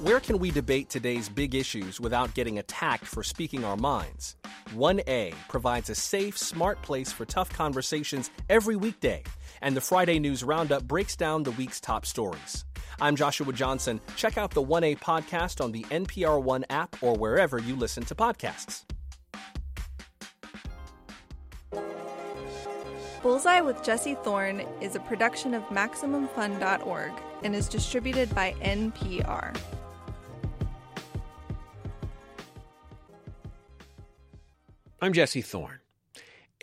[0.00, 4.34] Where can we debate today's big issues without getting attacked for speaking our minds?
[4.74, 9.22] 1A provides a safe, smart place for tough conversations every weekday,
[9.60, 12.64] and the Friday News Roundup breaks down the week's top stories.
[12.98, 14.00] I'm Joshua Johnson.
[14.16, 18.14] Check out the 1A podcast on the NPR One app or wherever you listen to
[18.14, 18.84] podcasts.
[23.22, 27.12] Bullseye with Jesse Thorn is a production of MaximumFun.org
[27.44, 29.54] and is distributed by NPR.
[35.02, 35.78] I'm Jesse Thorn.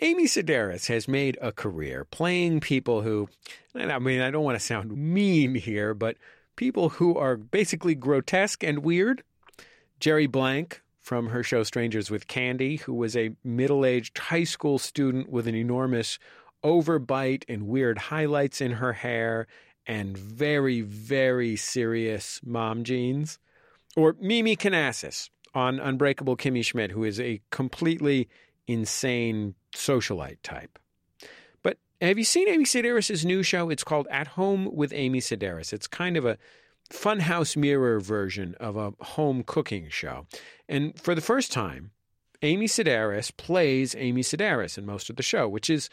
[0.00, 3.28] Amy Sedaris has made a career playing people who,
[3.74, 6.16] I mean, I don't want to sound mean here, but
[6.54, 9.24] people who are basically grotesque and weird.
[10.00, 14.78] Jerri Blank from her show Strangers with Candy, who was a middle aged high school
[14.78, 16.20] student with an enormous
[16.62, 19.48] overbite and weird highlights in her hair
[19.84, 23.40] and very, very serious mom jeans.
[23.96, 28.28] Or Mimi Kanasis on Unbreakable Kimmy Schmidt, who is a completely
[28.68, 30.78] insane socialite type.
[31.64, 33.68] But have you seen Amy Sedaris' new show?
[33.68, 35.72] It's called At Home with Amy Sedaris.
[35.72, 36.38] It's kind of a
[36.92, 40.26] funhouse mirror version of a home cooking show.
[40.68, 41.90] And for the first time,
[42.40, 45.90] Amy Sedaris plays Amy Sedaris in most of the show, which is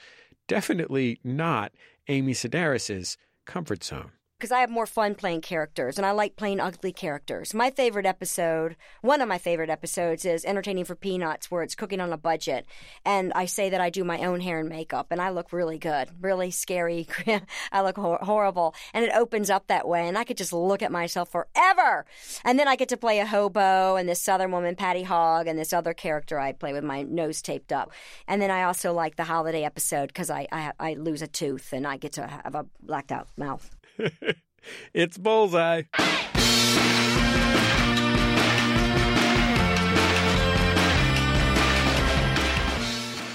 [0.48, 1.72] definitely not
[2.08, 6.60] Amy Sedaris' comfort zone because I have more fun playing characters and I like playing
[6.60, 7.54] ugly characters.
[7.54, 12.02] My favorite episode, one of my favorite episodes is Entertaining for Peanuts where it's cooking
[12.02, 12.66] on a budget
[13.06, 15.78] and I say that I do my own hair and makeup and I look really
[15.78, 17.08] good, really scary.
[17.72, 20.84] I look hor- horrible and it opens up that way and I could just look
[20.84, 22.06] at myself forever.
[22.44, 25.58] And then I get to play a hobo and this southern woman Patty Hogg and
[25.58, 27.92] this other character I play with my nose taped up.
[28.28, 31.72] And then I also like the holiday episode because I, I I lose a tooth
[31.72, 33.70] and I get to have a blacked out mouth.
[34.94, 35.84] it's Bullseye.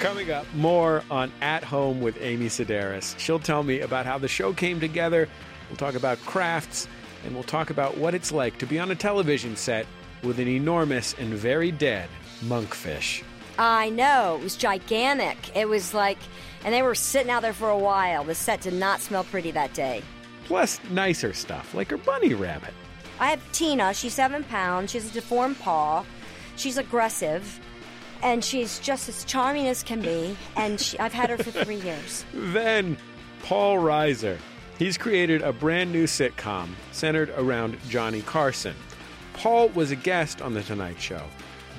[0.01, 3.19] Coming up, more on At Home with Amy Sedaris.
[3.19, 5.29] She'll tell me about how the show came together.
[5.69, 6.89] We'll talk about crafts,
[7.25, 9.87] and we'll talk about what it's like to be on a television set
[10.23, 12.09] with an enormous and very dead
[12.45, 13.23] monkfish.
[13.59, 14.37] I know.
[14.41, 15.55] It was gigantic.
[15.55, 16.19] It was like,
[16.65, 18.25] and they were sitting out there for a while.
[18.25, 20.03] The set did not smell pretty that day
[20.51, 22.75] plus nicer stuff like her bunny rabbit.
[23.21, 23.95] I have Tina.
[23.95, 24.91] She's seven pounds.
[24.91, 26.05] She has a deformed paw.
[26.57, 27.61] She's aggressive.
[28.25, 30.37] And she's just as charming as can be.
[30.57, 32.25] And she, I've had her for three years.
[32.35, 32.97] then,
[33.45, 34.39] Paul Reiser.
[34.77, 38.75] He's created a brand new sitcom centered around Johnny Carson.
[39.35, 41.23] Paul was a guest on The Tonight Show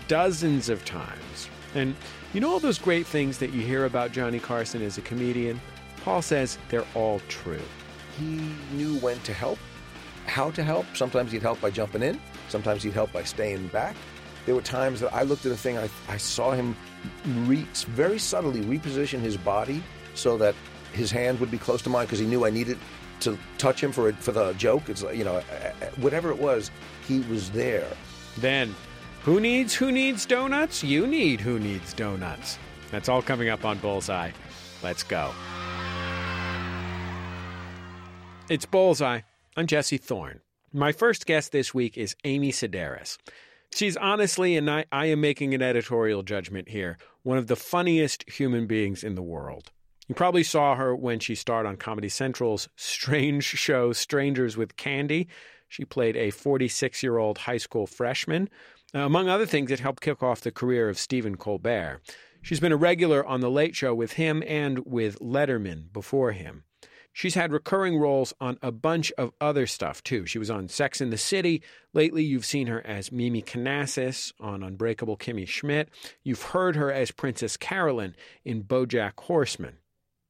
[0.07, 1.49] dozens of times.
[1.75, 1.93] And
[2.33, 5.59] you know all those great things that you hear about Johnny Carson as a comedian?
[6.05, 7.59] Paul says they're all true
[8.21, 9.59] he knew when to help,
[10.25, 10.85] how to help.
[10.93, 13.95] Sometimes he'd help by jumping in, sometimes he'd help by staying back.
[14.45, 16.75] There were times that I looked at a thing, I, I saw him
[17.45, 19.83] re- very subtly reposition his body
[20.15, 20.55] so that
[20.93, 22.77] his hand would be close to mine because he knew I needed
[23.21, 24.89] to touch him for a, for the joke.
[24.89, 25.39] It's like, you know,
[25.97, 26.71] whatever it was,
[27.07, 27.87] he was there.
[28.37, 28.73] Then,
[29.21, 30.83] who needs who needs donuts?
[30.83, 32.57] You need who needs donuts.
[32.89, 34.31] That's all coming up on Bullseye.
[34.81, 35.31] Let's go.
[38.51, 39.21] It's Bullseye.
[39.55, 40.41] I'm Jesse Thorn.
[40.73, 43.17] My first guest this week is Amy Sedaris.
[43.73, 48.29] She's honestly, and I, I am making an editorial judgment here, one of the funniest
[48.29, 49.71] human beings in the world.
[50.09, 55.29] You probably saw her when she starred on Comedy Central's strange show, Strangers with Candy.
[55.69, 58.49] She played a 46 year old high school freshman.
[58.93, 62.01] Uh, among other things, it helped kick off the career of Stephen Colbert.
[62.41, 66.65] She's been a regular on The Late Show with him and with Letterman before him.
[67.13, 70.25] She's had recurring roles on a bunch of other stuff too.
[70.25, 71.61] She was on Sex in the City.
[71.93, 75.89] Lately, you've seen her as Mimi Kanasis on Unbreakable Kimmy Schmidt.
[76.23, 79.77] You've heard her as Princess Carolyn in Bojack Horseman.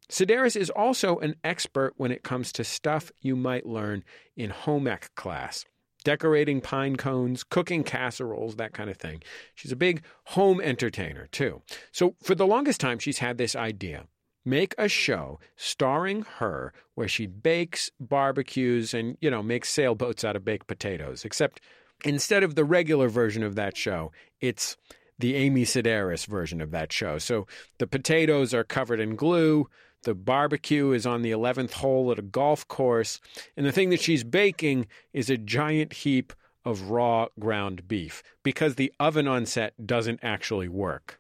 [0.10, 4.04] Sedaris is also an expert when it comes to stuff you might learn
[4.36, 5.66] in home ec class.
[6.04, 9.22] Decorating pine cones, cooking casseroles, that kind of thing.
[9.54, 11.62] She's a big home entertainer, too.
[11.92, 14.08] So, for the longest time, she's had this idea
[14.46, 20.36] make a show starring her where she bakes, barbecues, and, you know, makes sailboats out
[20.36, 21.26] of baked potatoes.
[21.26, 21.62] Except
[22.04, 24.78] instead of the regular version of that show, it's
[25.20, 27.18] the Amy Sedaris version of that show.
[27.18, 27.48] So
[27.78, 29.70] the potatoes are covered in glue.
[30.04, 33.20] The barbecue is on the 11th hole at a golf course.
[33.56, 36.34] And the thing that she's baking is a giant heap
[36.66, 41.20] of raw ground beef because the oven on set doesn't actually work.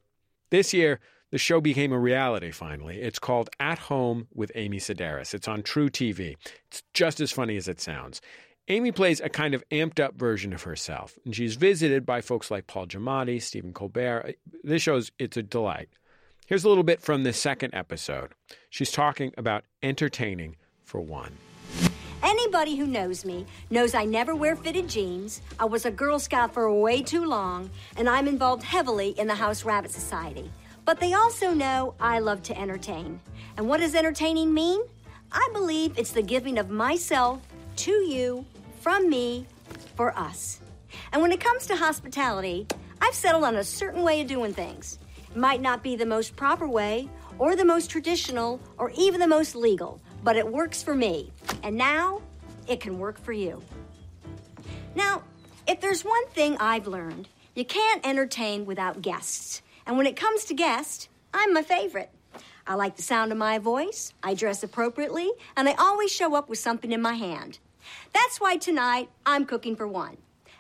[0.49, 0.99] This year,
[1.31, 3.01] the show became a reality finally.
[3.01, 5.33] It's called At Home with Amy Sedaris.
[5.33, 6.35] It's on truTV.
[6.67, 8.21] It's just as funny as it sounds.
[8.67, 12.51] Amy plays a kind of amped up version of herself, and she's visited by folks
[12.51, 14.35] like Paul Giamatti, Stephen Colbert.
[14.63, 15.89] This shows it's a delight.
[16.45, 18.33] Here's a little bit from the second episode.
[18.69, 21.37] She's talking about entertaining for one.
[22.23, 25.41] Anybody who knows me knows I never wear fitted jeans.
[25.59, 29.35] I was a Girl Scout for way too long, and I'm involved heavily in the
[29.35, 30.51] House Rabbit Society.
[30.85, 33.19] But they also know I love to entertain.
[33.57, 34.81] And what does entertaining mean?
[35.31, 37.41] I believe it's the giving of myself
[37.77, 38.45] to you,
[38.79, 39.45] from me,
[39.95, 40.59] for us.
[41.13, 42.67] And when it comes to hospitality,
[43.01, 44.99] I've settled on a certain way of doing things.
[45.29, 49.27] It might not be the most proper way, or the most traditional, or even the
[49.27, 51.31] most legal, but it works for me.
[51.63, 52.21] And now,
[52.67, 53.61] it can work for you.
[54.95, 55.23] Now,
[55.67, 59.61] if there's one thing I've learned, you can't entertain without guests.
[59.85, 62.11] And when it comes to guests, I'm my favorite.
[62.67, 66.47] I like the sound of my voice, I dress appropriately, and I always show up
[66.49, 67.59] with something in my hand.
[68.13, 70.17] That's why tonight I'm cooking for one.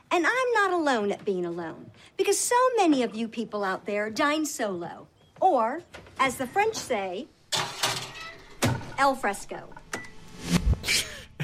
[0.09, 4.09] And I'm not alone at being alone, because so many of you people out there
[4.09, 5.07] dine solo.
[5.39, 5.81] Or,
[6.19, 7.27] as the French say,
[8.97, 9.69] el fresco.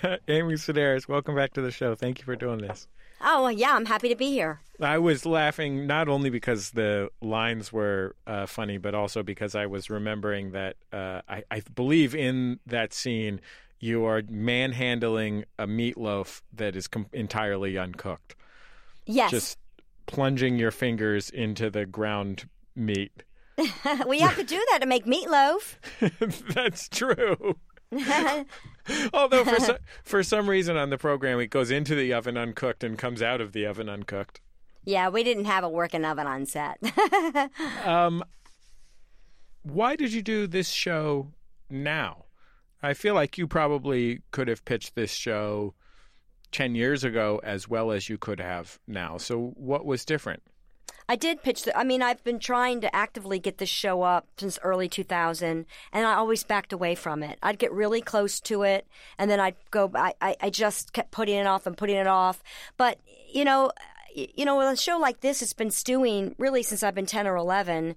[0.28, 1.96] Amy Sedaris, welcome back to the show.
[1.96, 2.88] Thank you for doing this.
[3.30, 4.62] Oh, well, yeah, I'm happy to be here.
[4.80, 9.66] I was laughing not only because the lines were uh, funny, but also because I
[9.66, 13.42] was remembering that uh, I, I believe in that scene
[13.82, 18.34] you are manhandling a meatloaf that is com- entirely uncooked.
[19.06, 19.32] Yes.
[19.32, 19.58] Just
[20.06, 22.48] plunging your fingers into the ground
[22.78, 23.24] meat.
[24.08, 25.76] we have to do that to make meatloaf.
[26.54, 27.58] That's true.
[29.14, 32.84] Although for so, for some reason on the program it goes into the oven uncooked
[32.84, 34.42] and comes out of the oven uncooked.
[34.86, 36.80] Yeah, we didn't have a working oven on set.
[37.86, 38.24] um,
[39.64, 41.32] why did you do this show
[41.70, 42.26] now?
[42.82, 45.74] I feel like you probably could have pitched this show
[46.52, 49.18] 10 years ago as well as you could have now.
[49.18, 50.44] So what was different?
[51.10, 51.78] I did pitch the.
[51.78, 56.06] I mean, I've been trying to actively get this show up since early 2000, and
[56.06, 57.40] I always backed away from it.
[57.42, 58.86] I'd get really close to it,
[59.18, 59.90] and then I'd go.
[59.96, 62.44] I, I, just kept putting it off and putting it off.
[62.76, 63.00] But
[63.32, 63.72] you know,
[64.14, 67.26] you know, with a show like this, it's been stewing really since I've been 10
[67.26, 67.96] or 11.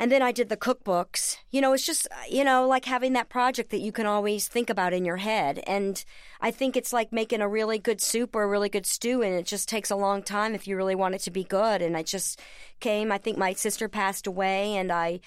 [0.00, 1.36] And then I did the cookbooks.
[1.50, 4.70] You know, it's just, you know, like having that project that you can always think
[4.70, 5.62] about in your head.
[5.66, 6.02] And
[6.40, 9.34] I think it's like making a really good soup or a really good stew, and
[9.34, 11.82] it just takes a long time if you really want it to be good.
[11.82, 12.40] And I just
[12.80, 15.20] came, I think my sister passed away, and I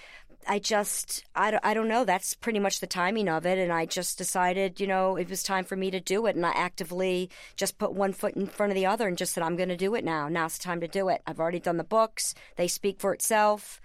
[0.47, 2.03] I just, I, I don't know.
[2.03, 3.59] That's pretty much the timing of it.
[3.59, 6.35] And I just decided, you know, it was time for me to do it.
[6.35, 9.43] And I actively just put one foot in front of the other and just said,
[9.43, 10.27] I'm going to do it now.
[10.27, 11.21] Now's the time to do it.
[11.25, 13.79] I've already done the books, they speak for itself.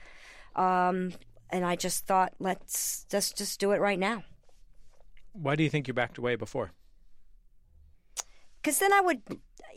[0.58, 1.12] Um,
[1.50, 4.24] and I just thought, let's just, just do it right now.
[5.32, 6.72] Why do you think you backed away before?
[8.60, 9.22] Because then I would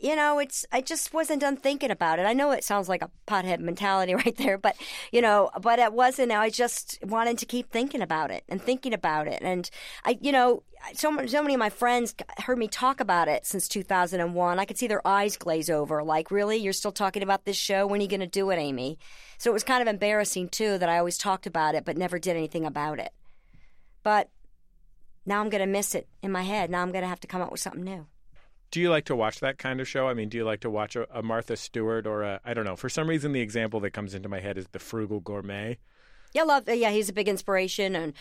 [0.02, 2.26] you know, it's I just wasn't done thinking about it.
[2.26, 4.76] I know it sounds like a pothead mentality right there, but
[5.12, 6.32] you know, but it wasn't.
[6.32, 9.70] I just wanted to keep thinking about it and thinking about it, and
[10.04, 10.64] I, you know,
[10.94, 14.58] so so many of my friends heard me talk about it since 2001.
[14.58, 17.86] I could see their eyes glaze over, like, really, you're still talking about this show?
[17.86, 18.98] When are you going to do it, Amy?
[19.38, 22.18] So it was kind of embarrassing too that I always talked about it but never
[22.18, 23.12] did anything about it.
[24.02, 24.28] But
[25.24, 26.70] now I'm going to miss it in my head.
[26.70, 28.06] Now I'm going to have to come up with something new.
[28.72, 30.08] Do you like to watch that kind of show?
[30.08, 32.64] I mean, do you like to watch a, a Martha Stewart or a I don't
[32.64, 32.74] know.
[32.74, 35.76] For some reason, the example that comes into my head is the Frugal Gourmet.
[36.34, 36.66] Yeah, love.
[36.66, 38.14] Yeah, he's a big inspiration, and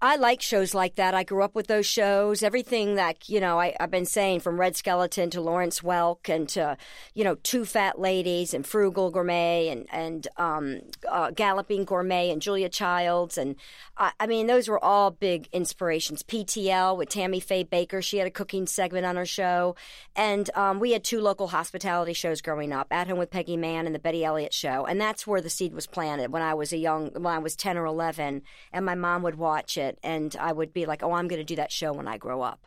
[0.00, 1.12] I like shows like that.
[1.12, 2.44] I grew up with those shows.
[2.44, 6.48] Everything that you know, I, have been saying from Red Skelton to Lawrence Welk, and
[6.50, 6.76] to
[7.14, 12.40] you know, Two Fat Ladies and Frugal Gourmet, and and um, uh, Galloping Gourmet and
[12.40, 13.56] Julia Childs, and
[13.96, 16.22] I, I, mean, those were all big inspirations.
[16.22, 19.74] PTL with Tammy Faye Bakker, she had a cooking segment on her show,
[20.14, 23.86] and um, we had two local hospitality shows growing up: At Home with Peggy Mann
[23.86, 26.72] and the Betty Elliott Show, and that's where the seed was planted when I was
[26.72, 28.42] a young when I was was 10 or 11
[28.74, 31.44] and my mom would watch it and I would be like, "Oh, I'm going to
[31.44, 32.66] do that show when I grow up."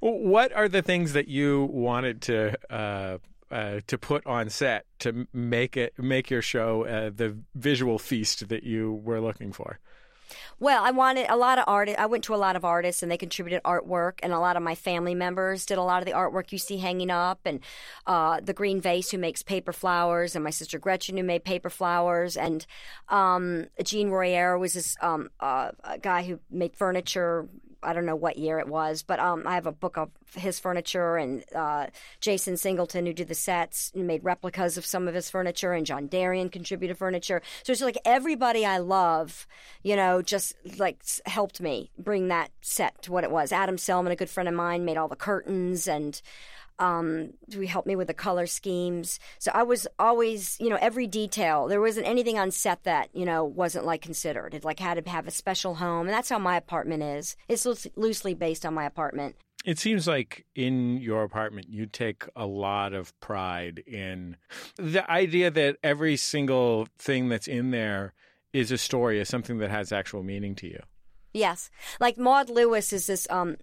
[0.00, 3.18] What are the things that you wanted to uh,
[3.50, 8.48] uh, to put on set to make it make your show uh, the visual feast
[8.48, 9.78] that you were looking for?
[10.60, 11.88] Well, I wanted a lot of art.
[11.88, 14.18] I went to a lot of artists, and they contributed artwork.
[14.24, 16.78] And a lot of my family members did a lot of the artwork you see
[16.78, 17.40] hanging up.
[17.44, 17.60] And
[18.08, 21.70] uh, the Green Vase, who makes paper flowers, and my sister Gretchen, who made paper
[21.70, 22.66] flowers, and
[23.08, 27.48] um, Jean Royer was this um, uh, a guy who made furniture
[27.82, 30.58] I don't know what year it was, but um, I have a book of his
[30.58, 31.86] furniture and uh,
[32.20, 36.06] Jason Singleton, who did the sets, made replicas of some of his furniture, and John
[36.06, 37.40] Darien contributed furniture.
[37.62, 39.46] So it's like everybody I love,
[39.82, 43.52] you know, just like helped me bring that set to what it was.
[43.52, 46.20] Adam Selman, a good friend of mine, made all the curtains and
[46.78, 49.18] Um, we helped me with the color schemes.
[49.38, 51.66] So I was always, you know, every detail.
[51.66, 54.54] There wasn't anything on set that you know wasn't like considered.
[54.54, 57.36] It like had to have a special home, and that's how my apartment is.
[57.48, 57.66] It's
[57.96, 59.36] loosely based on my apartment.
[59.64, 64.36] It seems like in your apartment, you take a lot of pride in
[64.76, 68.14] the idea that every single thing that's in there
[68.52, 70.80] is a story, is something that has actual meaning to you.
[71.34, 71.70] Yes,
[72.00, 73.56] like Maud Lewis is this um,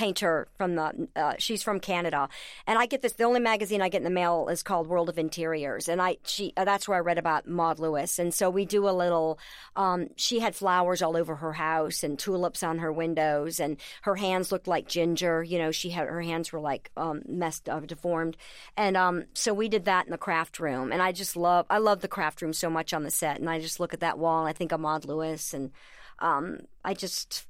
[0.00, 2.26] painter from the uh, she's from Canada.
[2.66, 5.10] And I get this the only magazine I get in the mail is called World
[5.10, 5.90] of Interiors.
[5.90, 8.18] And I she uh, that's where I read about Maud Lewis.
[8.18, 9.38] And so we do a little
[9.76, 13.60] um, she had flowers all over her house and tulips on her windows.
[13.60, 15.42] And her hands looked like ginger.
[15.42, 18.38] You know she had her hands were like um, messed up deformed.
[18.78, 20.92] And um, so we did that in the craft room.
[20.92, 23.38] And I just love I love the craft room so much on the set.
[23.38, 25.52] And I just look at that wall and I think of Maud Lewis.
[25.52, 25.72] And
[26.20, 27.46] um, I just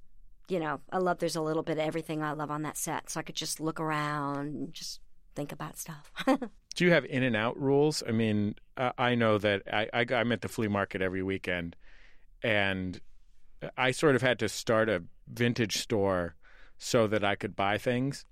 [0.51, 3.09] you know, I love there's a little bit of everything I love on that set.
[3.11, 5.01] So I could just look around and just
[5.35, 6.13] think about stuff.
[6.27, 8.03] Do you have in and out rules?
[8.07, 11.77] I mean, uh, I know that I, I, I'm at the flea market every weekend,
[12.43, 13.01] and
[13.77, 16.37] I sort of had to start a vintage store
[16.79, 18.25] so that I could buy things.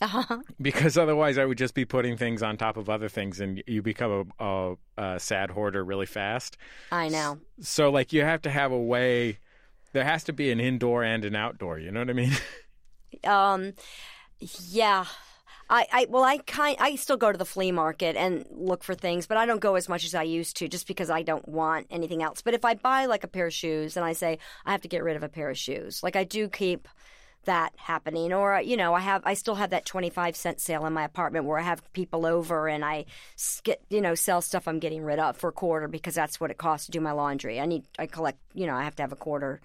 [0.00, 0.38] Uh-huh.
[0.60, 3.82] Because otherwise, I would just be putting things on top of other things, and you
[3.82, 6.56] become a, a, a sad hoarder really fast.
[6.92, 7.38] I know.
[7.60, 9.38] So, like, you have to have a way
[9.92, 11.78] there has to be an indoor and an outdoor.
[11.78, 12.32] You know what I mean?
[13.24, 13.72] um,
[14.40, 15.06] yeah.
[15.70, 18.94] I, I well I kind I still go to the flea market and look for
[18.94, 21.46] things, but I don't go as much as I used to just because I don't
[21.46, 22.40] want anything else.
[22.40, 24.88] But if I buy like a pair of shoes and I say I have to
[24.88, 26.88] get rid of a pair of shoes, like I do keep
[27.44, 30.92] that happening or you know i have i still have that 25 cent sale in
[30.92, 33.04] my apartment where i have people over and i
[33.62, 36.50] get you know sell stuff i'm getting rid of for a quarter because that's what
[36.50, 39.02] it costs to do my laundry i need i collect you know i have to
[39.02, 39.60] have a quarter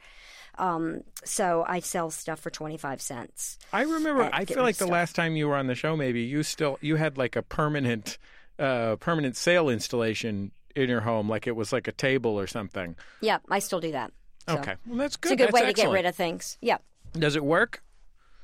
[0.57, 3.57] um, so I sell stuff for twenty five cents.
[3.71, 4.29] I remember.
[4.31, 6.95] I feel like the last time you were on the show, maybe you still you
[6.95, 8.17] had like a permanent,
[8.59, 12.95] uh, permanent sale installation in your home, like it was like a table or something.
[13.21, 14.11] Yeah, I still do that.
[14.47, 14.57] So.
[14.57, 15.31] Okay, well that's good.
[15.31, 15.75] It's a good that's way excellent.
[15.75, 16.57] to get rid of things.
[16.61, 16.77] Yeah.
[17.13, 17.83] Does it work?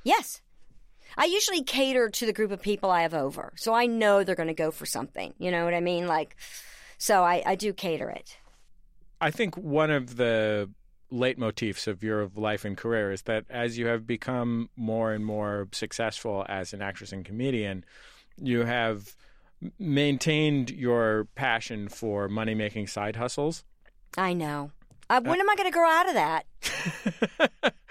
[0.03, 0.41] Yes.
[1.17, 4.35] I usually cater to the group of people I have over, so I know they're
[4.35, 5.33] going to go for something.
[5.38, 6.07] You know what I mean?
[6.07, 6.35] Like,
[6.97, 8.38] so I, I do cater it.
[9.19, 10.69] I think one of the
[11.11, 15.67] leitmotifs of your life and career is that as you have become more and more
[15.71, 17.83] successful as an actress and comedian,
[18.38, 19.15] you have
[19.77, 23.63] maintained your passion for money making side hustles.
[24.17, 24.71] I know.
[25.10, 26.46] Uh, when am I going to grow out of that?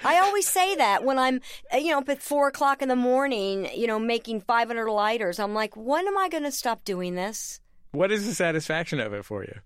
[0.05, 1.41] I always say that when I'm,
[1.75, 5.41] uh, you know, up at four o'clock in the morning, you know, making 500 lighters.
[5.41, 7.61] I'm like, when am I going to stop doing this?
[7.91, 9.61] What is the satisfaction of it for you?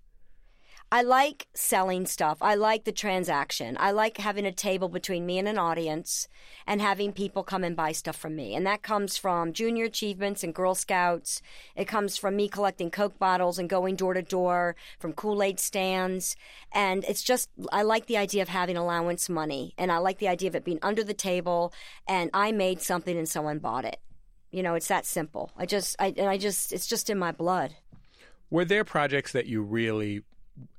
[0.93, 2.37] I like selling stuff.
[2.39, 3.77] I like the transaction.
[3.79, 6.27] I like having a table between me and an audience
[6.67, 8.53] and having people come and buy stuff from me.
[8.53, 11.41] And that comes from junior achievements and Girl Scouts.
[11.75, 15.59] It comes from me collecting Coke bottles and going door to door, from Kool Aid
[15.59, 16.35] stands.
[16.71, 19.73] And it's just, I like the idea of having allowance money.
[19.79, 21.73] And I like the idea of it being under the table
[22.07, 23.99] and I made something and someone bought it.
[24.51, 25.49] You know, it's that simple.
[25.57, 27.73] I just, I, and I just, it's just in my blood.
[28.51, 30.21] Were there projects that you really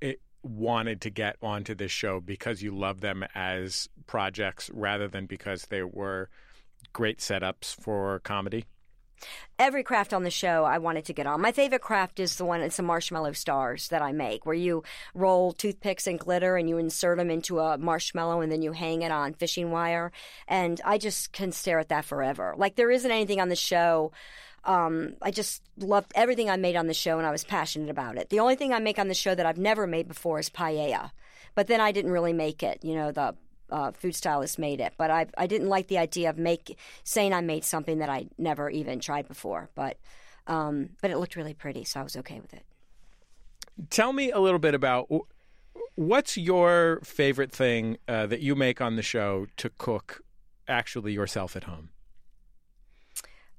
[0.01, 5.27] it wanted to get onto this show because you love them as projects rather than
[5.27, 6.29] because they were
[6.93, 8.65] great setups for comedy?
[9.59, 11.41] Every craft on the show I wanted to get on.
[11.41, 14.83] My favorite craft is the one, it's the marshmallow stars that I make, where you
[15.15, 19.03] roll toothpicks and glitter and you insert them into a marshmallow and then you hang
[19.03, 20.13] it on fishing wire.
[20.49, 22.55] And I just can stare at that forever.
[22.59, 24.13] Like, there isn't anything on the show
[24.65, 28.17] um, I just loved everything I made on the show and I was passionate about
[28.17, 28.31] it.
[28.31, 31.11] The only thing I make on the show that I've never made before is paella.
[31.55, 32.81] But then I didn't really make it.
[32.83, 33.35] You know, the
[33.71, 34.95] uh, food stylist made it.
[34.97, 38.27] But I, I didn't like the idea of make, saying I made something that I
[38.39, 39.71] never even tried before.
[39.75, 39.99] But,
[40.47, 42.65] um, but it looked really pretty, so I was okay with it.
[43.91, 45.09] Tell me a little bit about
[45.97, 50.23] what's your favorite thing uh, that you make on the show to cook
[50.69, 51.91] actually yourself at home?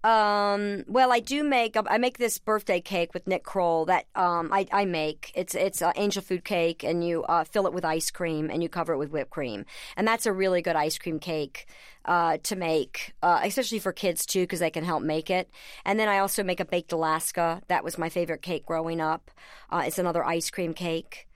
[0.05, 1.75] Um, well, I do make.
[1.75, 5.31] I make this birthday cake with Nick Kroll that um, I, I make.
[5.33, 8.61] It's it's an angel food cake, and you uh, fill it with ice cream, and
[8.61, 9.65] you cover it with whipped cream,
[9.97, 11.65] and that's a really good ice cream cake
[12.05, 15.49] uh, to make, uh, especially for kids too, because they can help make it.
[15.85, 17.63] And then I also make a baked Alaska.
[17.67, 19.31] That was my favorite cake growing up.
[19.71, 21.27] Uh, it's another ice cream cake,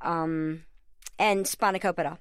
[0.00, 0.64] um,
[1.18, 2.16] and spanakopita.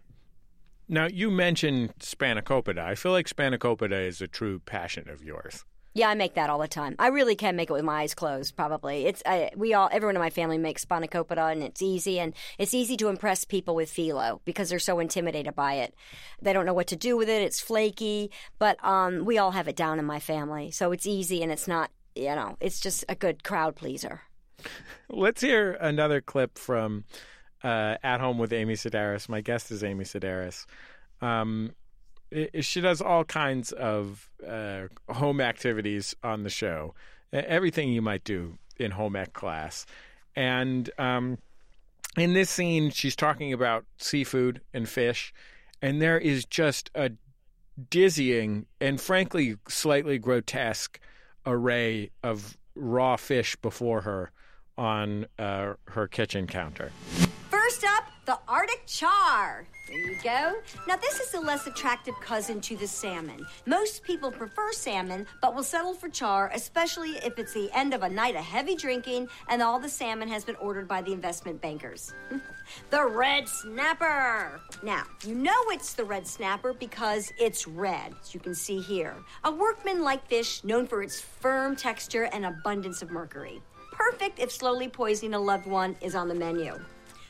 [0.90, 2.80] Now you mentioned spanakopita.
[2.80, 5.64] I feel like spanakopita is a true passion of yours.
[5.98, 6.96] Yeah, I make that all the time.
[7.00, 8.56] I really can make it with my eyes closed.
[8.56, 12.36] Probably, it's I, we all everyone in my family makes spanakopita, and it's easy and
[12.60, 15.96] it's easy to impress people with phyllo because they're so intimidated by it.
[16.40, 17.42] They don't know what to do with it.
[17.42, 21.42] It's flaky, but um, we all have it down in my family, so it's easy
[21.42, 24.22] and it's not you know, it's just a good crowd pleaser.
[25.10, 27.06] Let's hear another clip from
[27.64, 29.30] uh, At Home with Amy Sedaris.
[29.30, 30.68] My guest is Amy Sedaris.
[31.22, 31.72] Um,
[32.62, 36.94] she does all kinds of uh, home activities on the show,
[37.32, 39.86] everything you might do in home ec class.
[40.36, 41.38] And um,
[42.18, 45.34] in this scene, she's talking about seafood and fish,
[45.82, 47.12] and there is just a
[47.90, 51.00] dizzying and frankly slightly grotesque
[51.46, 54.32] array of raw fish before her
[54.78, 56.92] on uh, her kitchen counter.
[58.28, 59.66] The Arctic char.
[59.88, 60.56] There you go.
[60.86, 63.48] Now, this is a less attractive cousin to the salmon.
[63.66, 68.04] Most people prefer salmon, but will settle for char, especially if it's the end of
[68.04, 71.62] a night of heavy drinking and all the salmon has been ordered by the investment
[71.62, 72.14] bankers.
[72.90, 74.60] the red snapper.
[74.84, 79.16] Now, you know it's the red snapper because it's red, as you can see here.
[79.46, 83.62] A workman like fish known for its firm texture and abundance of mercury.
[83.94, 86.78] Perfect if slowly poisoning a loved one is on the menu.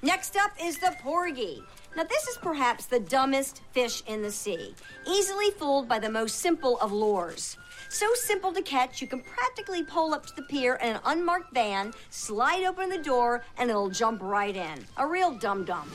[0.03, 1.63] Next up is the porgy.
[1.95, 4.75] Now, this is perhaps the dumbest fish in the sea,
[5.07, 7.57] easily fooled by the most simple of lures.
[7.89, 11.51] So simple to catch, you can practically pull up to the pier in an unmarked
[11.53, 14.85] van, slide open the door, and it'll jump right in.
[14.97, 15.89] A real dum dum.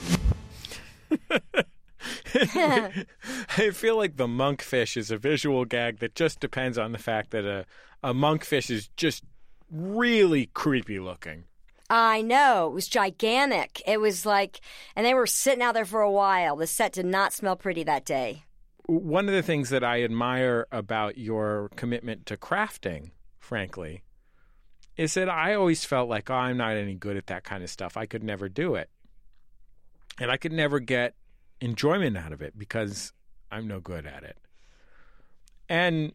[2.35, 7.31] I feel like the monkfish is a visual gag that just depends on the fact
[7.31, 7.67] that a,
[8.03, 9.23] a monkfish is just
[9.71, 11.45] really creepy looking.
[11.93, 12.69] I know.
[12.69, 13.83] It was gigantic.
[13.87, 14.63] It was like,
[14.97, 16.57] and they were sitting out there for a while.
[16.57, 18.45] The set did not smell pretty that day.
[18.87, 24.03] One of the things that I admire about your commitment to crafting, frankly,
[24.97, 27.69] is that I always felt like, oh, I'm not any good at that kind of
[27.69, 27.99] stuff.
[27.99, 28.89] I could never do it.
[30.19, 31.15] And I could never get
[31.61, 33.13] enjoyment out of it because
[33.51, 34.39] I'm no good at it.
[35.69, 36.15] And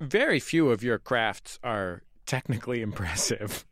[0.00, 3.64] very few of your crafts are technically impressive.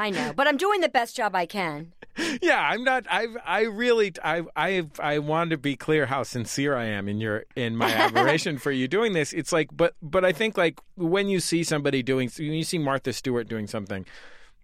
[0.00, 1.92] I know, but I'm doing the best job I can.
[2.42, 3.06] Yeah, I'm not.
[3.08, 7.18] I I really I I I want to be clear how sincere I am in
[7.18, 9.32] your in my admiration for you doing this.
[9.32, 12.78] It's like, but but I think like when you see somebody doing, when you see
[12.78, 14.04] Martha Stewart doing something,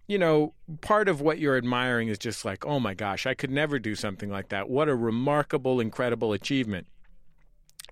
[0.07, 3.51] you know, part of what you're admiring is just like, oh my gosh, I could
[3.51, 4.69] never do something like that.
[4.69, 6.87] What a remarkable, incredible achievement.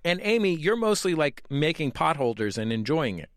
[0.04, 3.30] And Amy, you're mostly like making potholders and enjoying it.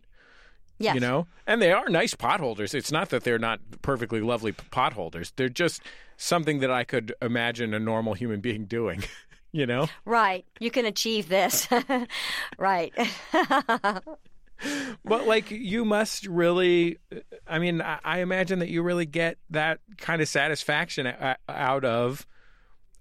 [0.80, 0.96] Yes.
[0.96, 1.28] You know?
[1.46, 2.74] And they are nice potholders.
[2.74, 5.34] It's not that they're not perfectly lovely potholders.
[5.36, 5.82] They're just
[6.18, 9.04] something that I could imagine a normal human being doing.
[9.52, 9.88] you know?
[10.06, 10.46] Right.
[10.60, 11.68] You can achieve this.
[12.58, 12.94] right.
[15.06, 16.98] but like you must really
[17.48, 21.12] I mean I, I imagine that you really get that kind of satisfaction
[21.48, 22.28] out of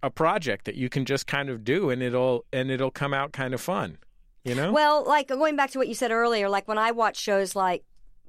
[0.03, 3.33] a project that you can just kind of do and it'll and it'll come out
[3.33, 3.99] kind of fun.
[4.45, 4.73] You know?
[4.73, 7.85] Well, like going back to what you said earlier, like when I watch shows like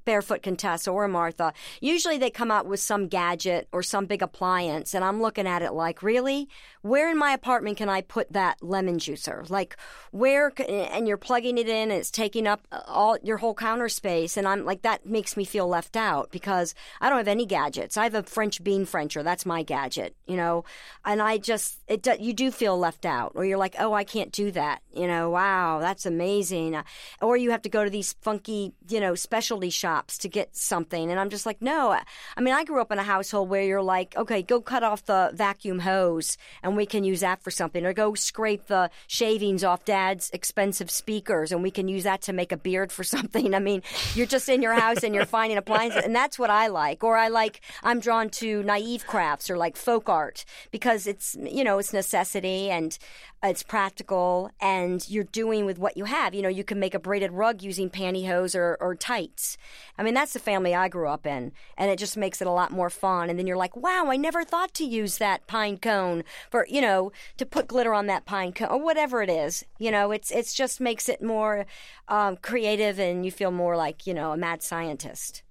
[0.05, 4.93] Barefoot Contessa or Martha, usually they come out with some gadget or some big appliance,
[4.93, 6.49] and I'm looking at it like, really?
[6.81, 9.49] Where in my apartment can I put that lemon juicer?
[9.49, 9.75] Like,
[10.11, 10.53] where?
[10.67, 14.37] And you're plugging it in, and it's taking up uh, all your whole counter space,
[14.37, 17.97] and I'm like, that makes me feel left out because I don't have any gadgets.
[17.97, 19.23] I have a French bean Frencher.
[19.23, 20.63] That's my gadget, you know.
[21.03, 24.31] And I just, it, you do feel left out, or you're like, oh, I can't
[24.31, 24.81] do that.
[24.93, 26.77] You know, wow, that's amazing.
[27.21, 30.55] Or you have to go to these funky, you know, specialty shops shops to get
[30.55, 31.11] something.
[31.11, 31.97] And I'm just like, no.
[32.37, 35.05] I mean, I grew up in a household where you're like, okay, go cut off
[35.05, 37.85] the vacuum hose and we can use that for something.
[37.85, 42.33] Or go scrape the shavings off dad's expensive speakers and we can use that to
[42.33, 43.53] make a beard for something.
[43.53, 43.81] I mean,
[44.15, 46.03] you're just in your house and you're finding appliances.
[46.03, 47.03] And that's what I like.
[47.03, 51.63] Or I like, I'm drawn to naive crafts or like folk art because it's, you
[51.63, 52.97] know, it's necessity and
[53.41, 56.33] it's practical and you're doing with what you have.
[56.33, 59.57] You know, you can make a braided rug using pantyhose or, or tights.
[59.97, 62.51] I mean, that's the family I grew up in, and it just makes it a
[62.51, 63.29] lot more fun.
[63.29, 66.81] And then you're like, wow, I never thought to use that pine cone for, you
[66.81, 69.63] know, to put glitter on that pine cone or whatever it is.
[69.77, 71.65] You know, it's it's just makes it more
[72.07, 75.43] um, creative, and you feel more like you know a mad scientist.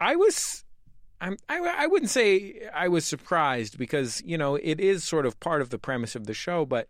[0.00, 0.64] I was
[1.20, 5.38] I'm, I, I wouldn't say I was surprised because, you know, it is sort of
[5.40, 6.88] part of the premise of the show, but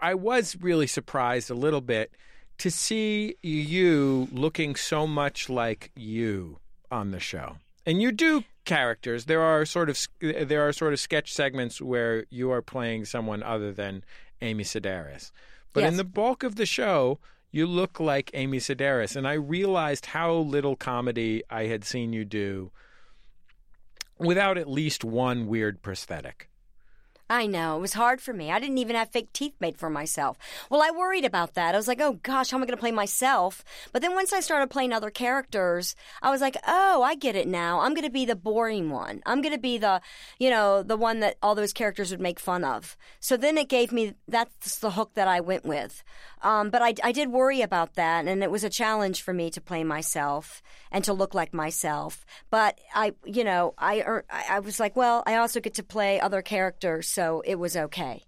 [0.00, 2.12] I was really surprised a little bit
[2.58, 6.58] to see you looking so much like you
[6.90, 7.56] on the show.
[7.86, 9.24] And you do characters.
[9.24, 13.42] There are sort of there are sort of sketch segments where you are playing someone
[13.42, 14.04] other than
[14.42, 15.30] Amy Sedaris.
[15.72, 15.92] But yes.
[15.92, 17.18] in the bulk of the show,
[17.50, 22.24] you look like Amy Sedaris, and I realized how little comedy I had seen you
[22.24, 22.70] do
[24.18, 26.47] without at least one weird prosthetic.
[27.30, 27.76] I know.
[27.76, 28.50] It was hard for me.
[28.50, 30.38] I didn't even have fake teeth made for myself.
[30.70, 31.74] Well, I worried about that.
[31.74, 33.62] I was like, oh gosh, how am I going to play myself?
[33.92, 37.46] But then once I started playing other characters, I was like, oh, I get it
[37.46, 37.80] now.
[37.80, 39.22] I'm going to be the boring one.
[39.26, 40.00] I'm going to be the,
[40.38, 42.96] you know, the one that all those characters would make fun of.
[43.20, 46.02] So then it gave me, that's the hook that I went with.
[46.42, 49.50] Um, but I, I did worry about that, and it was a challenge for me
[49.50, 50.62] to play myself
[50.92, 52.24] and to look like myself.
[52.48, 56.40] But I, you know, I, I was like, well, I also get to play other
[56.40, 58.22] characters so it was okay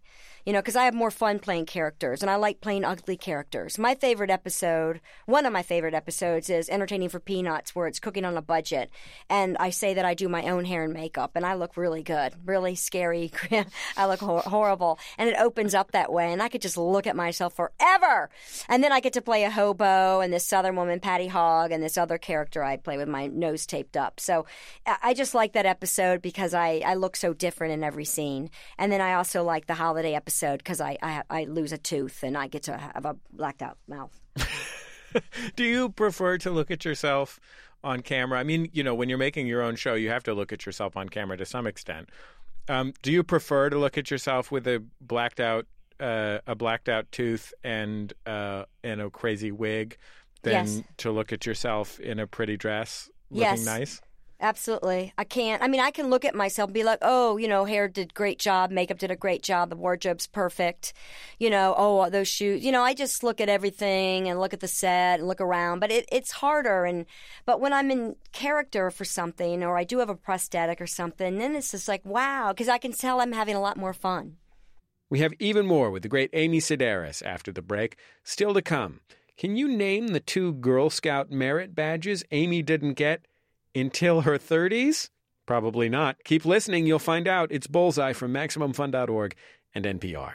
[0.46, 3.78] you know, because I have more fun playing characters and I like playing ugly characters.
[3.78, 8.24] My favorite episode, one of my favorite episodes, is Entertaining for Peanuts, where it's cooking
[8.24, 8.90] on a budget.
[9.28, 12.02] And I say that I do my own hair and makeup, and I look really
[12.02, 13.30] good, really scary.
[13.96, 14.98] I look hor- horrible.
[15.18, 18.30] And it opens up that way, and I could just look at myself forever.
[18.68, 21.82] And then I get to play a hobo and this southern woman, Patty Hogg, and
[21.82, 24.20] this other character I play with my nose taped up.
[24.20, 24.46] So
[24.86, 28.50] I just like that episode because I, I look so different in every scene.
[28.78, 31.78] And then I also like the holiday episode episode because I, I I lose a
[31.78, 34.18] tooth and I get to have a blacked out mouth.
[35.56, 37.40] Do you prefer to look at yourself
[37.82, 38.38] on camera?
[38.38, 40.64] I mean, you know, when you're making your own show, you have to look at
[40.66, 42.10] yourself on camera to some extent.
[42.68, 45.66] Um, do you prefer to look at yourself with a blacked out
[45.98, 49.96] uh, a blacked out tooth and uh, and a crazy wig
[50.42, 50.82] than Yes.
[50.98, 53.64] to look at yourself in a pretty dress looking Yes.
[53.64, 54.00] nice?
[54.42, 55.12] Absolutely.
[55.18, 55.62] I can't.
[55.62, 58.14] I mean, I can look at myself and be like, oh, you know, hair did
[58.14, 60.94] great job, makeup did a great job, the wardrobe's perfect.
[61.38, 62.64] You know, oh, those shoes.
[62.64, 65.80] You know, I just look at everything and look at the set and look around.
[65.80, 66.86] But it, it's harder.
[66.86, 67.04] And
[67.44, 71.38] but when I'm in character for something, or I do have a prosthetic or something,
[71.38, 74.36] then it's just like wow, because I can tell I'm having a lot more fun.
[75.10, 77.96] We have even more with the great Amy Sedaris after the break.
[78.24, 79.00] Still to come.
[79.36, 83.26] Can you name the two Girl Scout merit badges Amy didn't get
[83.74, 85.10] until her 30s?
[85.46, 86.16] Probably not.
[86.24, 87.50] Keep listening, you'll find out.
[87.50, 89.34] It's Bullseye from MaximumFun.org
[89.74, 90.34] and NPR.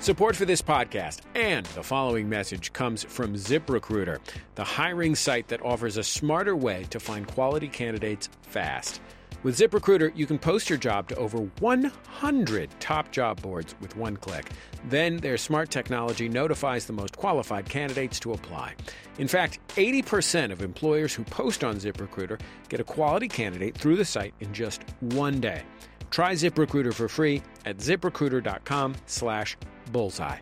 [0.00, 4.18] Support for this podcast and the following message comes from ZipRecruiter,
[4.54, 9.00] the hiring site that offers a smarter way to find quality candidates fast.
[9.44, 14.16] With ZipRecruiter, you can post your job to over 100 top job boards with one
[14.16, 14.50] click.
[14.88, 18.74] Then their smart technology notifies the most qualified candidates to apply.
[19.18, 24.04] In fact, 80% of employers who post on ZipRecruiter get a quality candidate through the
[24.04, 25.62] site in just one day.
[26.10, 29.56] Try ZipRecruiter for free at ziprecruiter.com slash
[29.92, 30.38] bullseye.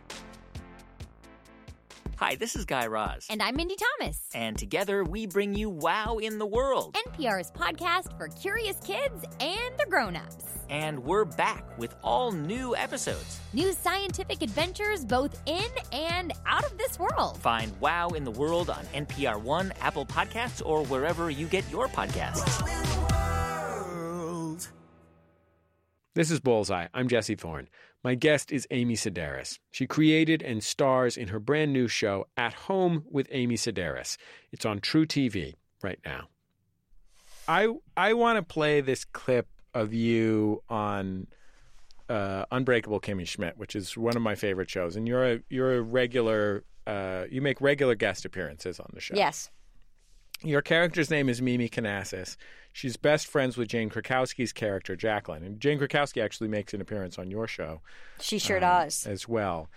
[2.15, 3.27] Hi, this is Guy Raz.
[3.29, 4.29] And I'm Mindy Thomas.
[4.35, 6.97] And together we bring you Wow in the World.
[7.09, 10.37] NPR's podcast for curious kids and the grown-ups.
[10.71, 13.41] And we're back with all new episodes.
[13.53, 17.39] New scientific adventures both in and out of this world.
[17.39, 21.89] Find Wow in the World on NPR One, Apple Podcasts, or wherever you get your
[21.89, 22.63] podcasts.
[26.15, 26.87] This is Bullseye.
[26.95, 27.69] I'm Jesse Thorn.
[28.07, 29.59] My guest is Amy Sedaris.
[29.73, 34.17] She created and stars in her brand new show, At Home with Amy Sedaris.
[34.53, 36.29] It's on truTV right now.
[37.49, 41.27] I I want to play this clip of you on
[42.09, 45.75] uh, Unbreakable Kimmy Schmidt, which is one of my favorite shows, and you're a you're
[45.75, 46.63] a regular.
[46.87, 49.17] Uh, you make regular guest appearances on the show.
[49.17, 49.51] Yes.
[50.43, 52.37] Your character's name is Mimi Kanasis.
[52.73, 55.43] She's best friends with Jane Krakowski's character, Jacqueline.
[55.43, 57.81] And Jane Krakowski actually makes an appearance on your show
[58.21, 59.07] She sure um, does.
[59.07, 59.71] as well.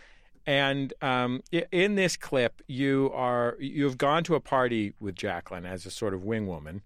[0.46, 1.42] And um,
[1.72, 6.14] in this clip, you are you've gone to a party with Jacqueline as a sort
[6.14, 6.82] of wing woman,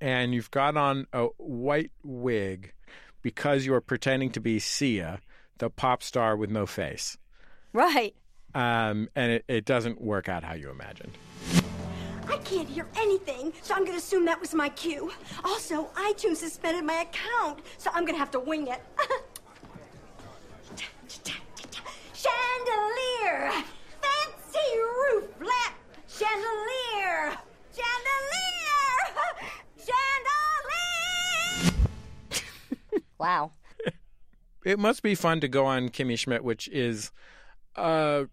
[0.00, 2.72] and you've got on a white wig
[3.20, 5.20] because you are pretending to be Sia,
[5.58, 7.18] the pop star with no face.
[7.74, 8.14] Right.
[8.54, 11.12] Um, and it, it doesn't work out how you imagined.
[12.28, 15.12] I can't hear anything, so I'm gonna assume that was my cue.
[15.44, 18.82] Also, iTunes suspended my account, so I'm gonna have to wing it.
[22.14, 23.52] Chandelier!
[24.02, 25.74] Fancy roof lamp!
[26.08, 27.38] Chandelier!
[27.76, 28.96] Chandelier!
[29.86, 31.72] Chandelier!
[33.18, 33.52] Wow.
[34.64, 37.10] it must be fun to go on Kimmy Schmidt, which is,
[37.76, 38.24] uh,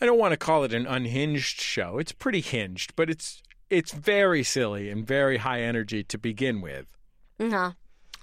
[0.00, 1.98] I don't want to call it an unhinged show.
[1.98, 6.86] It's pretty hinged, but it's it's very silly and very high energy to begin with.
[7.40, 7.72] Uh-huh.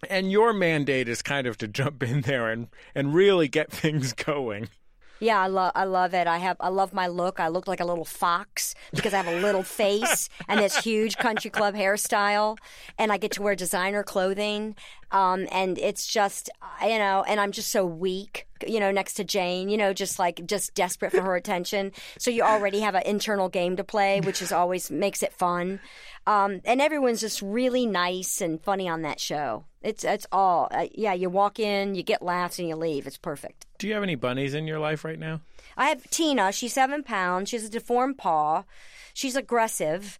[0.09, 4.13] And your mandate is kind of to jump in there and and really get things
[4.13, 4.69] going.
[5.19, 6.27] Yeah, I love I love it.
[6.27, 7.39] I have I love my look.
[7.39, 11.17] I look like a little fox because I have a little face and this huge
[11.17, 12.57] country club hairstyle,
[12.97, 14.75] and I get to wear designer clothing.
[15.11, 16.49] Um, and it's just
[16.81, 20.19] you know, and I'm just so weak, you know, next to Jane, you know, just
[20.19, 21.91] like just desperate for her attention.
[22.17, 25.79] So you already have an internal game to play, which is always makes it fun.
[26.25, 29.65] Um, and everyone's just really nice and funny on that show.
[29.81, 31.13] It's it's all uh, yeah.
[31.13, 33.05] You walk in, you get laughs, and you leave.
[33.05, 33.65] It's perfect.
[33.77, 35.41] Do you have any bunnies in your life right now?
[35.75, 36.51] I have Tina.
[36.51, 37.49] She's seven pounds.
[37.49, 38.63] She has a deformed paw.
[39.13, 40.19] She's aggressive,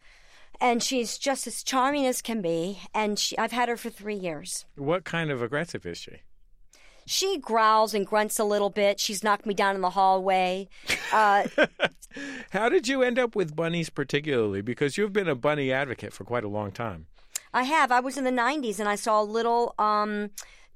[0.60, 2.80] and she's just as charming as can be.
[2.94, 4.66] And she, I've had her for three years.
[4.76, 6.18] What kind of aggressive is she?
[7.06, 9.00] She growls and grunts a little bit.
[9.00, 10.70] She's knocked me down in the hallway.
[11.12, 11.48] Uh,
[12.52, 14.62] How did you end up with bunnies particularly?
[14.62, 17.08] Because you've been a bunny advocate for quite a long time.
[17.54, 17.92] I have.
[17.92, 20.32] I was in the '90s and I saw a little, um,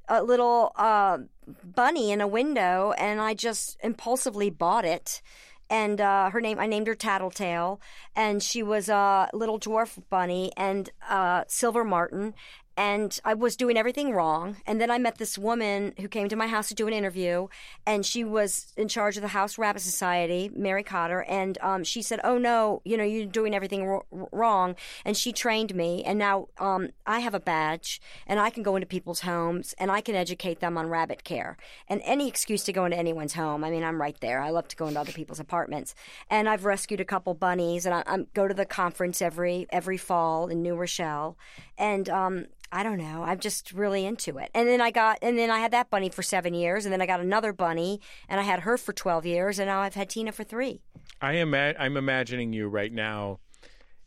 [0.07, 1.19] a little uh,
[1.63, 5.21] bunny in a window, and I just impulsively bought it.
[5.69, 7.81] And uh, her name, I named her Tattletale,
[8.15, 12.33] and she was a little dwarf bunny and uh, Silver Marten.
[12.77, 14.57] And I was doing everything wrong.
[14.67, 17.47] And then I met this woman who came to my house to do an interview,
[17.85, 21.23] and she was in charge of the House Rabbit Society, Mary Cotter.
[21.23, 25.33] And um, she said, "Oh no, you know you're doing everything w- wrong." And she
[25.33, 29.21] trained me, and now um, I have a badge, and I can go into people's
[29.21, 31.57] homes, and I can educate them on rabbit care.
[31.87, 34.39] And any excuse to go into anyone's home, I mean, I'm right there.
[34.39, 35.95] I love to go into other people's apartments,
[36.29, 39.97] and I've rescued a couple bunnies, and I, I go to the conference every every
[39.97, 41.37] fall in New Rochelle,
[41.77, 43.23] and um, I don't know.
[43.23, 44.49] I'm just really into it.
[44.53, 47.01] And then I got, and then I had that bunny for seven years, and then
[47.01, 50.09] I got another bunny, and I had her for 12 years, and now I've had
[50.09, 50.81] Tina for three.
[51.21, 51.53] I am.
[51.53, 53.39] I'm imagining you right now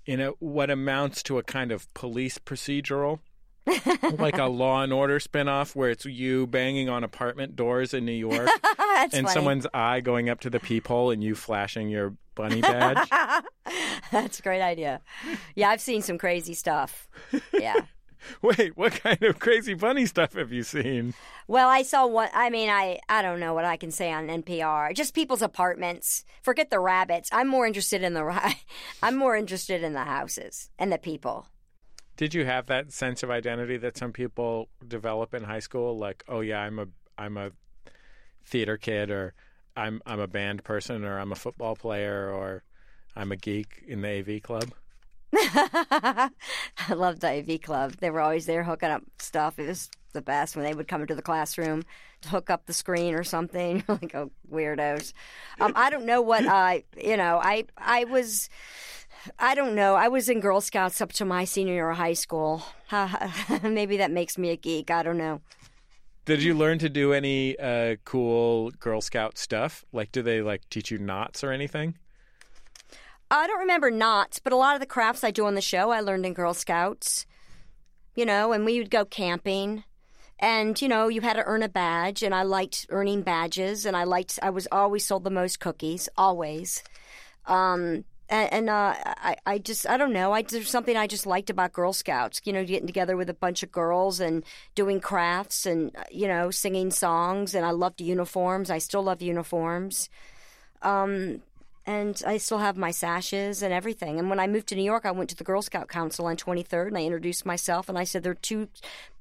[0.07, 3.21] in a what amounts to a kind of police procedural.
[4.19, 8.13] like a Law and Order spinoff where it's you banging on apartment doors in New
[8.13, 8.49] York
[8.89, 9.29] and funny.
[9.29, 13.09] someone's eye going up to the peephole and you flashing your bunny badge.
[14.13, 15.01] That's a great idea.
[15.55, 17.09] Yeah, I've seen some crazy stuff.
[17.53, 17.81] Yeah.
[18.43, 21.15] Wait, what kind of crazy bunny stuff have you seen?
[21.47, 22.29] Well, I saw one.
[22.35, 24.95] I mean, I I don't know what I can say on NPR.
[24.95, 26.25] Just people's apartments.
[26.43, 27.31] Forget the rabbits.
[27.33, 28.55] I'm more interested in the
[29.03, 31.49] I'm more interested in the houses and the people.
[32.17, 35.97] Did you have that sense of identity that some people develop in high school?
[35.97, 37.53] Like, oh yeah, I'm a I'm a
[38.45, 39.35] theater kid, or
[39.77, 42.63] I'm I'm a band person, or I'm a football player, or
[43.17, 44.73] I'm a geek in the AV club.
[45.33, 46.31] I
[46.91, 47.95] loved the AV club.
[48.01, 49.59] They were always there hooking up stuff.
[49.59, 51.85] It was the best when they would come into the classroom
[52.23, 53.85] to hook up the screen or something.
[53.89, 55.13] Like, oh, weirdos.
[55.61, 58.49] Um, I don't know what I, you know, I I was.
[59.39, 59.97] I don't know.
[59.97, 62.63] I was in Girl Scouts up to my senior year of high school.
[63.63, 64.91] Maybe that makes me a geek.
[64.91, 65.43] I don't know.
[66.25, 69.85] Did you learn to do any uh, cool Girl Scout stuff?
[69.93, 71.97] Like, do they like teach you knots or anything?
[73.31, 75.91] I don't remember knots, but a lot of the crafts I do on the show
[75.91, 77.27] I learned in Girl Scouts.
[78.15, 79.85] You know, and we would go camping.
[80.39, 83.97] And, you know, you had to earn a badge, and I liked earning badges, and
[83.97, 86.83] I liked, I was always sold the most cookies, always.
[87.47, 90.33] Um, and, and uh, I, I just, I don't know.
[90.33, 92.41] I there's something I just liked about Girl Scouts.
[92.45, 96.51] You know, getting together with a bunch of girls and doing crafts and you know
[96.51, 97.55] singing songs.
[97.55, 98.71] And I loved uniforms.
[98.71, 100.09] I still love uniforms.
[100.83, 101.43] Um,
[101.87, 104.19] and I still have my sashes and everything.
[104.19, 106.37] And when I moved to New York, I went to the Girl Scout Council on
[106.37, 108.69] 23rd and I introduced myself and I said there are two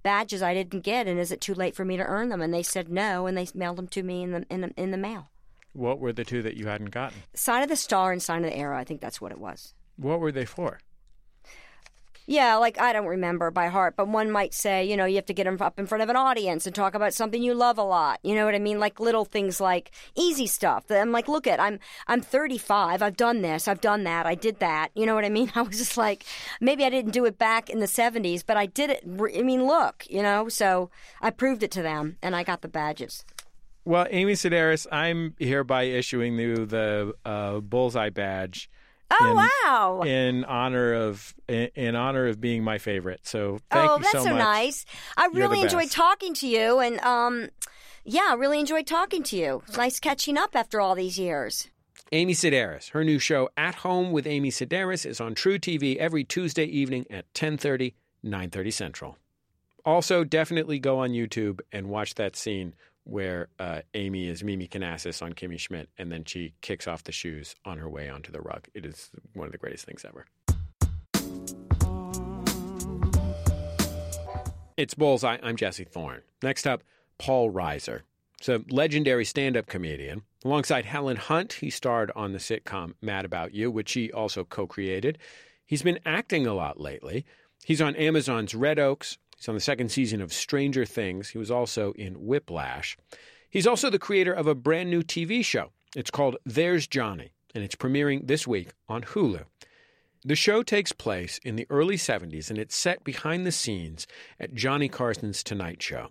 [0.04, 2.42] badges I didn't get, and is it too late for me to earn them?
[2.42, 4.92] And they said no, and they mailed them to me in the in the, in
[4.92, 5.30] the mail.
[5.74, 7.24] What were the two that you hadn't gotten?
[7.34, 8.78] Sign of the Star and Sign of the Arrow.
[8.78, 9.74] I think that's what it was.
[9.98, 10.80] What were they for?
[12.30, 15.26] Yeah, like I don't remember by heart, but one might say, you know, you have
[15.26, 17.84] to get up in front of an audience and talk about something you love a
[17.84, 18.20] lot.
[18.22, 18.80] You know what I mean?
[18.80, 20.86] Like little things like easy stuff.
[20.88, 23.02] That I'm like, look at, I'm I'm 35.
[23.02, 23.68] I've done this.
[23.68, 24.28] I've done that.
[24.28, 24.90] I did that.
[24.94, 25.52] You know what I mean?
[25.56, 26.24] I was just like,
[26.62, 29.04] maybe I didn't do it back in the 70s, but I did it.
[29.08, 30.50] I mean, look, you know.
[30.50, 30.92] So
[31.24, 33.26] I proved it to them, and I got the badges.
[33.86, 38.70] Well, Amy Sedaris, I'm hereby issuing you the uh, bullseye badge.
[39.12, 40.02] Oh in, wow!
[40.04, 43.22] In honor of in, in, honor of being my favorite.
[43.24, 44.38] So thank oh, you that's so, so much.
[44.38, 44.86] nice.
[45.18, 45.94] I You're really enjoyed best.
[45.94, 47.50] talking to you, and um,
[48.04, 49.64] yeah, I really enjoyed talking to you.
[49.68, 51.70] It's nice catching up after all these years.
[52.12, 52.90] Amy Sedaris.
[52.92, 57.32] Her new show, At Home with Amy Sedaris, is on truTV every Tuesday evening at
[57.34, 59.18] 10:30, 9:30 Central.
[59.86, 62.76] Also, definitely go on YouTube and watch that scene
[63.10, 67.12] where uh, Amy is Mimi Kanasis on Kimmy Schmidt, and then she kicks off the
[67.12, 68.68] shoes on her way onto the rug.
[68.74, 70.26] It is one of the greatest things ever.
[74.78, 75.38] It's Bullseye.
[75.44, 76.22] I'm Jesse Thorn.
[76.42, 76.84] Next up,
[77.18, 78.04] Paul Reiser.
[78.40, 80.22] He's a legendary stand up comedian.
[80.46, 84.66] Alongside Helen Hunt, he starred on the sitcom Mad About You, which he also co
[84.66, 85.18] created.
[85.66, 87.26] He's been acting a lot lately.
[87.66, 89.18] He's on Amazon's Red Oaks.
[89.40, 91.30] He's on the second season of Stranger Things.
[91.30, 92.98] He was also in Whiplash.
[93.50, 95.72] He's also the creator of a brand new TV show.
[95.96, 99.46] It's called There's Johnny, and it's premiering this week on Hulu.
[100.26, 104.06] The show takes place in the early 70s and it's set behind the scenes
[104.38, 106.10] at Johnny Carson's Tonight Show.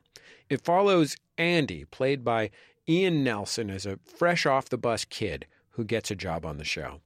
[0.48, 2.50] It follows Andy, played by
[2.88, 6.64] Ian Nelson, as a fresh off the bus kid who gets a job on the
[6.64, 7.02] show.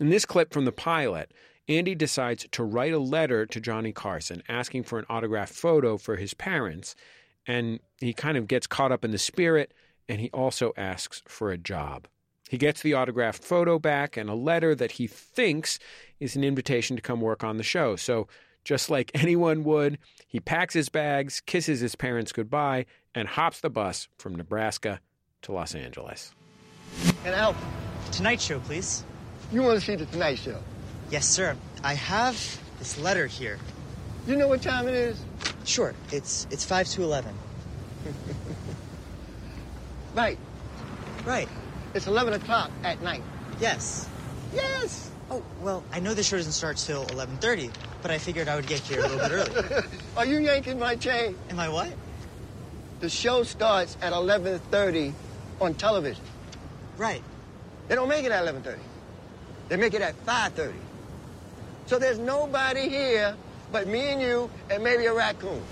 [0.00, 1.32] In this clip from the pilot,
[1.68, 6.16] Andy decides to write a letter to Johnny Carson asking for an autographed photo for
[6.16, 6.94] his parents,
[7.46, 9.72] and he kind of gets caught up in the spirit
[10.08, 12.06] and he also asks for a job.
[12.48, 15.78] He gets the autographed photo back and a letter that he thinks
[16.20, 17.96] is an invitation to come work on the show.
[17.96, 18.28] So,
[18.64, 19.98] just like anyone would,
[20.28, 25.00] he packs his bags, kisses his parents goodbye, and hops the bus from Nebraska
[25.42, 26.32] to Los Angeles.
[27.24, 27.56] And I help?
[28.12, 29.02] Tonight Show, please.
[29.52, 30.58] You want to see the Tonight Show?
[31.10, 31.56] Yes, sir.
[31.84, 32.34] I have
[32.78, 33.58] this letter here.
[34.26, 35.20] You know what time it is?
[35.64, 35.94] Sure.
[36.10, 37.34] It's it's five to eleven.
[40.14, 40.38] Right.
[41.26, 41.48] Right.
[41.92, 43.22] It's 11 o'clock at night.
[43.60, 44.08] Yes.
[44.54, 45.10] Yes.
[45.30, 48.56] Oh well, I know the show doesn't start till eleven thirty, but I figured I
[48.56, 49.84] would get here a little bit early.
[50.16, 51.36] Are you yanking my chain?
[51.50, 51.92] Am I what?
[53.00, 55.12] The show starts at 11:30
[55.60, 56.24] on television.
[56.96, 57.22] Right.
[57.88, 58.78] They don't make it at 11:30.
[59.68, 60.72] They make it at 5:30.
[61.86, 63.36] So there's nobody here
[63.70, 65.62] but me and you and maybe a raccoon.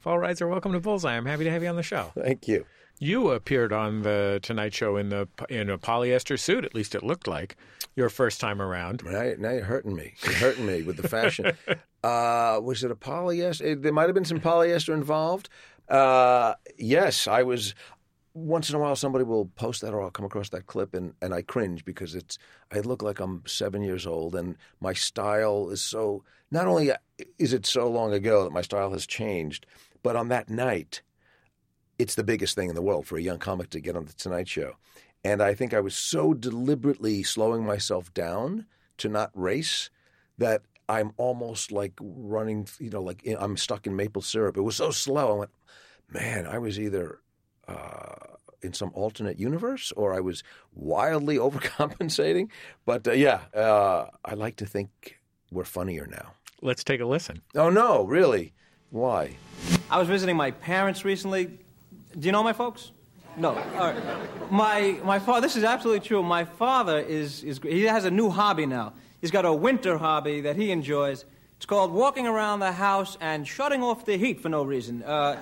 [0.00, 1.16] Paul Reiser, welcome to Bullseye.
[1.16, 2.12] I'm happy to have you on the show.
[2.14, 2.64] Thank you.
[3.00, 6.64] You appeared on the Tonight Show in the in a polyester suit.
[6.64, 7.56] At least it looked like
[7.96, 9.02] your first time around.
[9.04, 10.14] Now, now you're hurting me.
[10.22, 11.52] You're hurting me with the fashion.
[12.04, 13.62] uh, was it a polyester?
[13.62, 15.48] It, there might have been some polyester involved.
[15.88, 17.74] Uh, yes, I was.
[18.34, 21.12] Once in a while, somebody will post that, or I'll come across that clip, and,
[21.20, 22.38] and I cringe because it's.
[22.72, 26.24] I look like I'm seven years old, and my style is so.
[26.50, 26.96] Not only uh,
[27.38, 29.66] is it so long ago that my style has changed,
[30.02, 31.02] but on that night,
[31.98, 34.12] it's the biggest thing in the world for a young comic to get on the
[34.14, 34.76] Tonight Show.
[35.24, 38.66] And I think I was so deliberately slowing myself down
[38.98, 39.90] to not race
[40.38, 44.56] that I'm almost like running, you know, like I'm stuck in maple syrup.
[44.56, 45.32] It was so slow.
[45.32, 45.50] I went,
[46.10, 47.20] man, I was either
[47.68, 50.42] uh, in some alternate universe or I was
[50.74, 52.48] wildly overcompensating.
[52.84, 55.20] But uh, yeah, uh, I like to think
[55.50, 56.34] we're funnier now.
[56.60, 57.42] Let's take a listen.
[57.56, 58.52] Oh, no, really?
[58.90, 59.36] Why?
[59.90, 61.46] I was visiting my parents recently.
[62.18, 62.92] Do you know my folks?
[63.36, 63.50] No.
[63.50, 64.50] All right.
[64.50, 65.40] My my father.
[65.40, 66.22] This is absolutely true.
[66.22, 68.92] My father is is he has a new hobby now.
[69.22, 71.24] He's got a winter hobby that he enjoys.
[71.62, 75.04] It's called walking around the house and shutting off the heat for no reason.
[75.04, 75.40] Uh,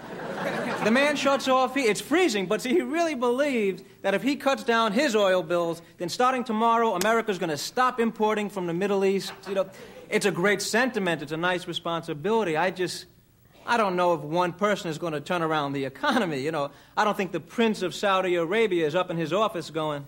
[0.84, 1.86] the man shuts off heat.
[1.86, 5.80] It's freezing, but see, he really believes that if he cuts down his oil bills,
[5.96, 9.32] then starting tomorrow, America's going to stop importing from the Middle East.
[9.48, 9.70] You know,
[10.10, 11.22] it's a great sentiment.
[11.22, 12.54] It's a nice responsibility.
[12.54, 13.06] I just
[13.66, 16.40] I don't know if one person is going to turn around the economy.
[16.40, 19.70] You know, I don't think the Prince of Saudi Arabia is up in his office
[19.70, 20.04] going,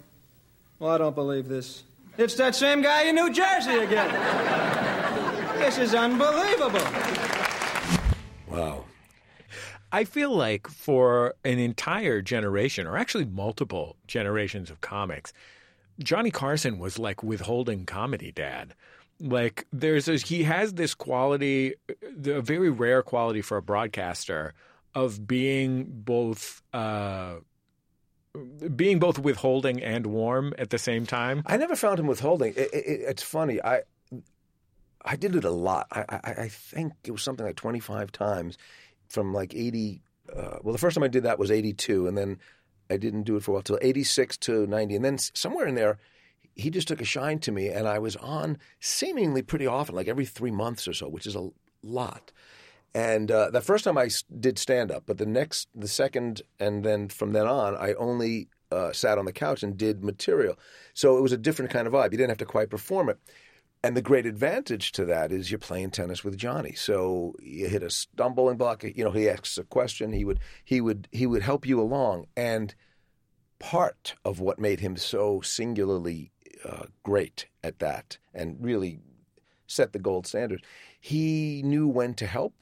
[0.78, 1.84] Well, I don't believe this.
[2.18, 4.90] It's that same guy in New Jersey again.
[5.62, 6.80] this is unbelievable.
[8.50, 8.84] Wow.
[9.92, 15.32] I feel like for an entire generation, or actually multiple generations of comics,
[16.00, 18.74] Johnny Carson was like withholding comedy dad.
[19.20, 21.74] Like there's a, he has this quality,
[22.24, 24.54] a very rare quality for a broadcaster
[24.96, 27.36] of being both uh,
[28.74, 31.42] being both withholding and warm at the same time.
[31.46, 32.54] I never found him withholding.
[32.56, 33.62] It, it, it's funny.
[33.62, 33.82] I
[35.04, 35.86] I did it a lot.
[35.90, 38.58] I, I, I think it was something like 25 times
[39.08, 40.02] from like 80.
[40.34, 42.38] Uh, well, the first time I did that was 82, and then
[42.90, 45.74] I didn't do it for a while till 86 to 90, and then somewhere in
[45.74, 45.98] there
[46.54, 50.08] he just took a shine to me, and I was on seemingly pretty often, like
[50.08, 51.48] every three months or so, which is a
[51.82, 52.32] lot.
[52.94, 56.84] And uh, the first time I did stand up, but the next, the second, and
[56.84, 60.58] then from then on, I only uh, sat on the couch and did material.
[60.92, 62.12] So it was a different kind of vibe.
[62.12, 63.18] You didn't have to quite perform it.
[63.84, 66.72] And the great advantage to that is you're playing tennis with Johnny.
[66.72, 68.84] So you hit a stumbling block.
[68.84, 70.12] You know, he asks a question.
[70.12, 72.26] He would he would he would help you along.
[72.36, 72.74] And
[73.58, 76.30] part of what made him so singularly
[76.64, 79.00] uh, great at that and really
[79.66, 80.64] set the gold standard.
[81.00, 82.54] He knew when to help,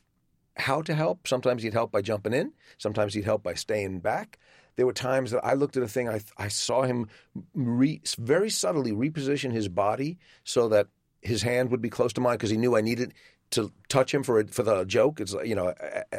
[0.56, 1.28] how to help.
[1.28, 2.52] Sometimes he'd help by jumping in.
[2.78, 4.38] Sometimes he'd help by staying back.
[4.76, 7.08] There were times that I looked at a thing, I, I saw him
[7.54, 10.86] re, very subtly reposition his body so that
[11.20, 13.14] his hand would be close to mine because he knew I needed
[13.50, 15.20] to touch him for a, for the joke.
[15.20, 15.74] It's you know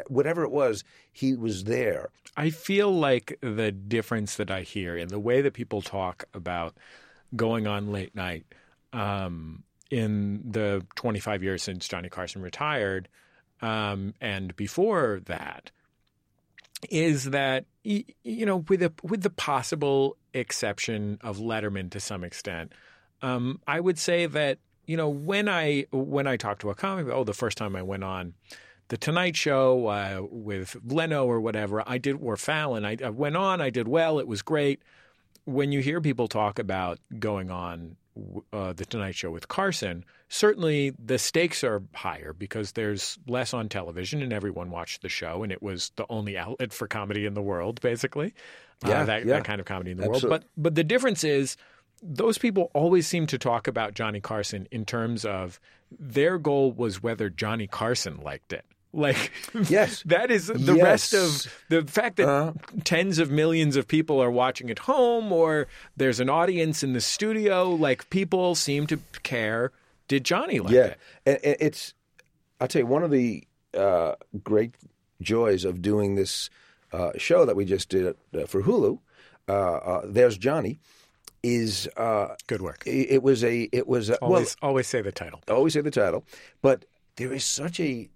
[0.08, 2.10] whatever it was, he was there.
[2.36, 6.76] I feel like the difference that I hear in the way that people talk about
[7.36, 8.46] going on late night
[8.92, 13.08] um, in the 25 years since Johnny Carson retired
[13.60, 15.70] um, and before that
[16.90, 22.72] is that you know with a with the possible exception of Letterman to some extent
[23.22, 24.58] um, I would say that
[24.92, 27.82] you know, when I when I talk to a comic, oh, the first time I
[27.82, 28.34] went on
[28.88, 32.84] the Tonight Show uh, with Leno or whatever, I did or Fallon.
[32.84, 34.82] I, I went on, I did well, it was great.
[35.46, 37.96] When you hear people talk about going on
[38.52, 43.70] uh, the Tonight Show with Carson, certainly the stakes are higher because there's less on
[43.70, 47.32] television and everyone watched the show and it was the only outlet for comedy in
[47.32, 48.34] the world, basically.
[48.84, 49.36] Uh, Yeah, that, yeah.
[49.36, 50.28] that kind of comedy in the Absolutely.
[50.28, 50.44] world.
[50.54, 51.56] But but the difference is
[52.02, 55.60] those people always seem to talk about Johnny Carson in terms of
[55.96, 58.64] their goal was whether Johnny Carson liked it.
[58.94, 59.32] Like
[59.70, 60.02] Yes.
[60.06, 60.82] that is the Yes.
[60.84, 65.66] rest of the fact that tens of millions of people are watching at home or
[65.96, 67.70] there's an audience in the studio.
[67.70, 69.72] Like people seem to care.
[70.08, 70.98] Did Johnny like yeah, it?
[71.26, 71.32] Yeah.
[71.44, 71.94] and it's.
[72.60, 74.74] I'll tell you one of the uh, great
[75.22, 76.50] joys of doing this
[76.92, 78.98] uh, show that we just did uh, for Hulu.
[79.48, 80.80] Uh, uh, There's Johnny.
[81.42, 82.84] Is uh, good work.
[82.86, 83.68] It, it was a.
[83.72, 85.40] It was a, Always always say the title.
[85.48, 85.56] well.
[85.56, 86.24] Always say the title,
[86.60, 86.84] but
[87.16, 88.08] there is such a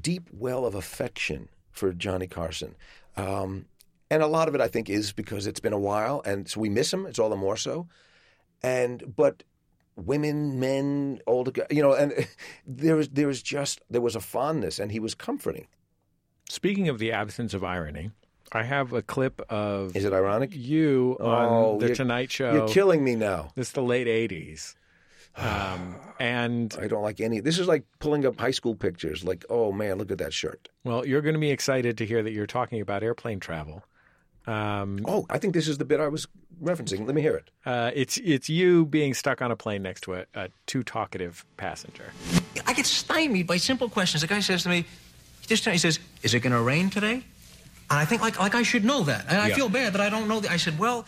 [0.00, 2.76] deep well of affection for Johnny Carson.
[3.16, 3.66] Um,
[4.10, 6.60] and a lot of it, I think, is because it's been a while, and so
[6.60, 7.06] we miss him.
[7.06, 7.88] It's all the more so.
[8.62, 9.42] And but
[9.96, 12.12] women, men, older, guys, you know, and
[12.66, 15.66] there was there was just there was a fondness, and he was comforting.
[16.48, 18.10] Speaking of the absence of irony,
[18.54, 20.50] I have a clip of Is it ironic?
[20.54, 22.52] you on Oh, the Tonight Show.
[22.52, 23.50] You're killing me now.
[23.56, 24.74] It's the late '80s,
[25.36, 27.40] um, and I don't like any.
[27.40, 29.24] This is like pulling up high school pictures.
[29.24, 30.68] Like, oh man, look at that shirt.
[30.84, 33.82] well, you're going to be excited to hear that you're talking about airplane travel.
[34.46, 36.28] Um, Oh, I think this is the bit I was
[36.62, 37.06] referencing.
[37.06, 37.50] Let me hear it.
[37.66, 41.44] uh, it's it's you being stuck on a plane next to a, a too talkative
[41.56, 42.12] passenger.
[42.66, 44.20] I get stymied by simple questions.
[44.20, 44.84] The guy says to me,
[45.40, 47.24] he just he says, "Is it going to rain today?"
[47.90, 49.54] And I think like like I should know that, and I Yeah.
[49.54, 50.50] feel bad that I don't know that.
[50.50, 51.06] I said, "Well,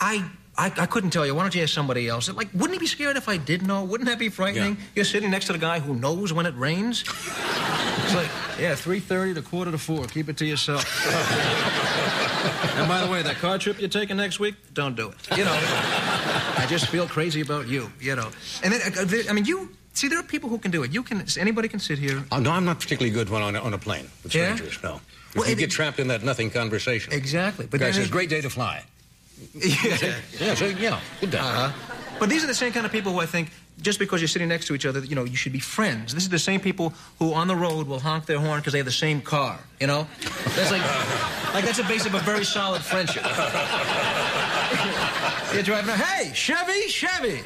[0.00, 0.24] I."
[0.56, 1.34] I, I couldn't tell you.
[1.34, 2.30] Why don't you ask somebody else?
[2.32, 3.82] Like, wouldn't he be scared if I did know?
[3.82, 4.76] Wouldn't that be frightening?
[4.94, 7.02] You're sitting next to the guy who knows when it rains.
[7.02, 8.28] It's like,
[8.60, 10.04] yeah, three thirty to quarter to four.
[10.06, 10.84] Keep it to yourself.
[12.76, 15.36] and by the way, that car trip you're taking next week, don't do it.
[15.36, 17.90] You know, I just feel crazy about you.
[18.00, 18.30] You know,
[18.62, 20.92] and then uh, I mean, you see, there are people who can do it.
[20.92, 21.24] You can.
[21.36, 22.24] Anybody can sit here.
[22.30, 24.56] Oh, no, I'm not particularly good when on a, on a plane with Yeah?
[24.84, 25.00] No.
[25.34, 27.12] If Well, you it- get trapped in that nothing conversation.
[27.12, 27.64] Exactly.
[27.66, 28.84] But But guy then says, it- "Great day to fly."
[29.54, 30.14] Yeah.
[30.40, 31.38] Yeah, so yeah, good day.
[31.38, 31.72] Uh-huh.
[32.20, 33.50] But these are the same kind of people who I think
[33.82, 36.14] just because you're sitting next to each other, you know, you should be friends.
[36.14, 38.78] This is the same people who on the road will honk their horn because they
[38.78, 39.58] have the same car.
[39.80, 40.06] You know,
[40.54, 40.82] that's like,
[41.52, 43.24] like that's a base of a very solid friendship.
[45.52, 45.90] you're driving.
[45.90, 47.42] around, Hey, Chevy, Chevy.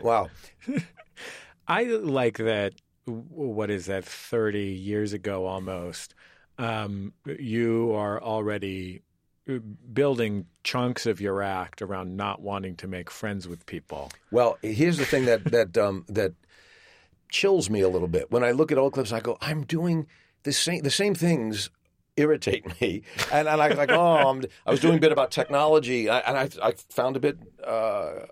[0.00, 0.30] Wow.
[1.68, 2.72] I like that.
[3.08, 4.04] What is that?
[4.04, 6.14] Thirty years ago, almost.
[6.58, 9.02] Um, you are already
[9.48, 9.58] uh,
[9.92, 14.10] building chunks of your act around not wanting to make friends with people.
[14.30, 16.32] Well, here's the thing that that um, that
[17.30, 18.30] chills me a little bit.
[18.30, 20.06] When I look at old clips, I go, I'm doing
[20.42, 21.70] the same the same things
[22.18, 23.02] irritate me,
[23.32, 26.36] and, and I was like, oh, I'm, I was doing a bit about technology, and
[26.38, 28.26] I, I found a bit uh,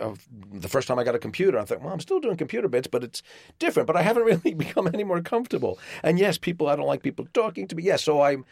[0.00, 1.58] of the first time I got a computer.
[1.58, 3.22] I thought, well, I'm still doing computer bits, but it's
[3.58, 3.86] different.
[3.86, 5.78] But I haven't really become any more comfortable.
[6.02, 7.82] And yes, people, I don't like people talking to me.
[7.82, 8.44] Yes, so I'm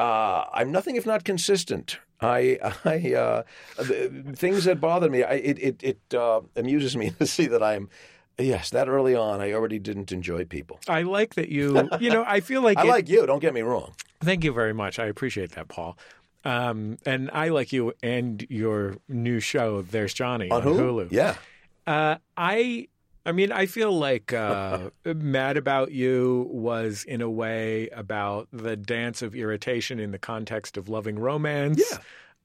[0.00, 1.98] uh, I'm nothing if not consistent.
[2.22, 3.42] I, I, uh,
[3.76, 7.62] the, things that bother me, I, it, it, it uh, amuses me to see that
[7.62, 7.88] I'm,
[8.40, 10.78] yes, that early on, I already didn't enjoy people.
[10.88, 11.88] I like that you.
[12.00, 13.26] You know, I feel like I it- like you.
[13.26, 13.92] Don't get me wrong.
[14.20, 14.98] Thank you very much.
[14.98, 15.96] I appreciate that, Paul.
[16.44, 21.08] Um, and I like you and your new show, There's Johnny, On on, Hulu?
[21.12, 21.36] Yeah.
[21.86, 22.88] Uh, I,
[23.26, 28.76] I mean, I feel like uh, Mad About You was, in a way, about the
[28.76, 31.82] dance of irritation in the context of loving romance.
[31.90, 31.98] Yeah.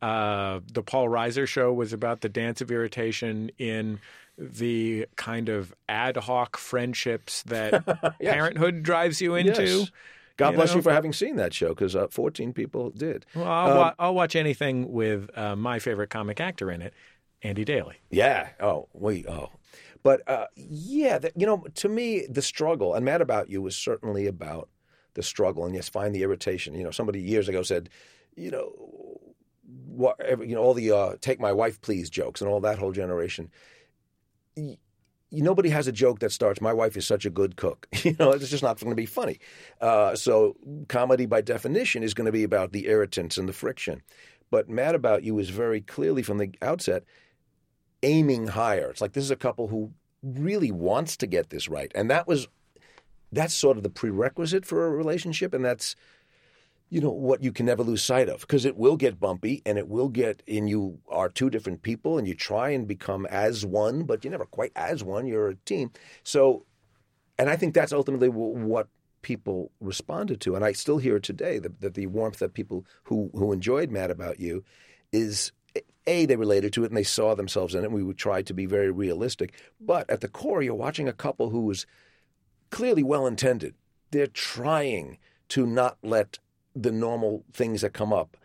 [0.08, 4.00] Uh, the Paul Reiser show was about the dance of irritation in
[4.38, 7.83] the kind of ad hoc friendships that
[8.19, 8.33] Yes.
[8.33, 9.63] parenthood drives you into.
[9.63, 9.91] Yes.
[10.38, 10.75] God You bless know?
[10.77, 13.25] you for having seen that show because uh, 14 people did.
[13.33, 16.93] Well, I'll, Um, wa- I'll watch anything with uh, my favorite comic actor in it,
[17.41, 17.95] Andy Daly.
[18.09, 18.49] Yeah.
[18.59, 19.25] Oh, wait.
[19.29, 19.51] Oh,
[20.03, 21.17] but uh, yeah.
[21.19, 24.67] That, you know, to me, the struggle and Mad About You was certainly about
[25.13, 26.75] the struggle, and yes, find the irritation.
[26.75, 27.89] You know, somebody years ago said,
[28.36, 28.73] you know,
[29.88, 32.91] what, you know, all the uh, "take my wife, please" jokes and all that whole
[32.91, 33.49] generation.
[35.32, 38.32] Nobody has a joke that starts, "My wife is such a good cook." You know,
[38.32, 39.39] it's just not going to be funny.
[39.82, 40.56] Uh, so,
[40.88, 44.01] comedy by definition is going to be about the irritants and the friction.
[44.51, 47.03] But Mad About You is very clearly from the outset
[48.03, 48.89] aiming higher.
[48.91, 49.91] It's like this is a couple who
[50.24, 52.47] really wants to get this right, and that was
[53.32, 55.95] that's sort of the prerequisite for a relationship, and that's
[56.89, 59.77] you know what you can never lose sight of because it will get bumpy and
[59.77, 63.65] it will get and you are two different people and you try and become as
[63.65, 65.91] one but you're never quite as one you're a team.
[66.23, 66.65] So
[67.38, 68.88] and i think that's ultimately what
[69.21, 73.29] people responded to and i still hear today that, that the warmth that people who
[73.33, 74.63] who enjoyed mad about you
[75.11, 75.51] is
[76.07, 78.53] a they related to it and they saw themselves in it we would try to
[78.53, 81.86] be very realistic but at the core you're watching a couple who is
[82.69, 83.73] clearly well intended
[84.11, 85.17] they're trying
[85.49, 86.39] to not let
[86.76, 88.38] the normal things that come up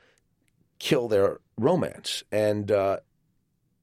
[0.81, 2.25] kill their romance.
[2.33, 2.99] And uh,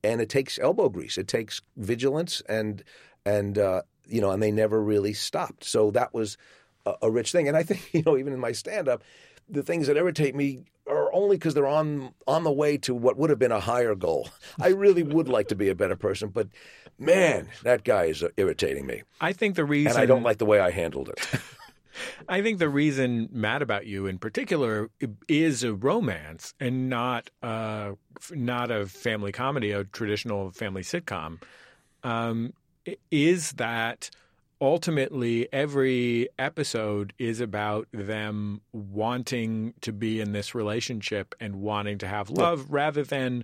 [0.04, 1.18] and it takes elbow grease.
[1.18, 2.84] It takes vigilance and
[3.26, 5.64] and uh, you know and they never really stopped.
[5.64, 6.38] So that was
[6.86, 7.48] a, a rich thing.
[7.48, 9.04] And i think you know even in my stand up
[9.50, 13.16] the things that irritate me are only because they're on on the way to what
[13.18, 14.28] would have been a higher goal.
[14.60, 16.48] I really would like to be a better person but
[17.00, 19.04] man that guy is irritating me.
[19.22, 21.20] I think the reason and i don't like the way i handled it
[22.30, 24.90] I think the reason Mad About You in particular
[25.28, 27.92] is a romance and not uh,
[28.32, 31.42] not a family comedy, a traditional family sitcom,
[32.04, 32.54] um,
[33.12, 34.10] is that
[34.60, 42.08] ultimately every episode is about them wanting to be in this relationship and wanting to
[42.08, 43.44] have love rather than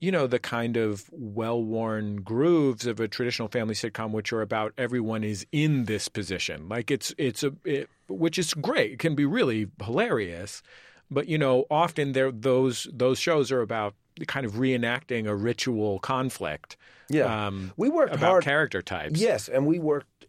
[0.00, 4.72] you know the kind of well-worn grooves of a traditional family sitcom which are about
[4.76, 6.68] everyone is in this position.
[6.68, 8.92] Like it's it's a it, which is great.
[8.92, 10.62] It can be really hilarious.
[11.10, 13.94] But you know often there those those shows are about
[14.26, 16.76] kind of reenacting a ritual conflict
[17.10, 17.46] Yeah.
[17.46, 19.20] um, We worked about hard- character types.
[19.20, 20.26] Yes, and we worked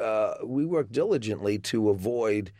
[0.00, 2.52] uh, we worked diligently to avoid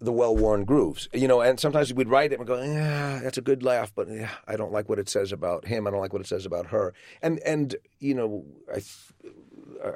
[0.00, 1.08] the well-worn grooves.
[1.12, 4.08] You know, and sometimes we'd write it and go, "Yeah, that's a good laugh, but
[4.08, 5.86] yeah, I don't like what it says about him.
[5.86, 8.80] I don't like what it says about her." And and you know, I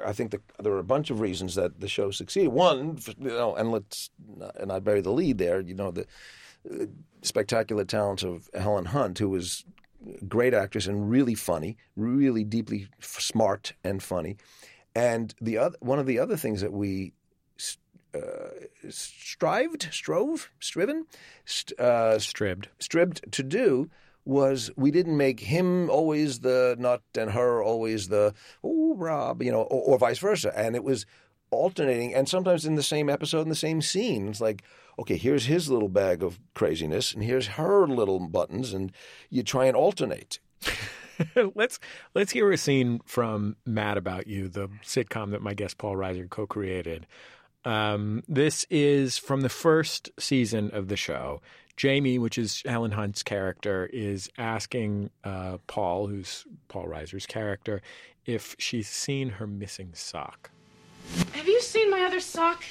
[0.05, 2.49] I think that there are a bunch of reasons that the show succeeded.
[2.49, 4.09] One, you know, and let's
[4.55, 5.61] and I bury the lead there.
[5.61, 6.05] You know, the
[6.69, 6.85] uh,
[7.21, 9.65] spectacular talents of Helen Hunt, who was
[10.21, 14.37] a great actress and really funny, really deeply smart and funny.
[14.95, 17.13] And the other, one of the other things that we
[18.89, 21.05] strived, strove, striven,
[21.45, 23.89] st- uh, stribbed, stribbed to do
[24.25, 28.33] was we didn't make him always the nut and her always the
[28.63, 30.51] oh Rob, you know, or, or vice versa.
[30.57, 31.05] And it was
[31.51, 34.27] alternating, and sometimes in the same episode, in the same scene.
[34.27, 34.63] It's like,
[34.99, 38.91] okay, here's his little bag of craziness, and here's her little buttons, and
[39.29, 40.39] you try and alternate.
[41.55, 41.79] let's
[42.13, 46.29] let's hear a scene from Mad About You, the sitcom that my guest Paul Reiser
[46.29, 47.05] co-created.
[47.65, 51.41] Um, this is from the first season of the show.
[51.75, 57.81] Jamie, which is Helen Hunt's character, is asking uh, Paul, who's Paul Reiser's character,
[58.25, 60.51] if she's seen her missing sock.
[61.33, 62.63] Have you seen my other sock?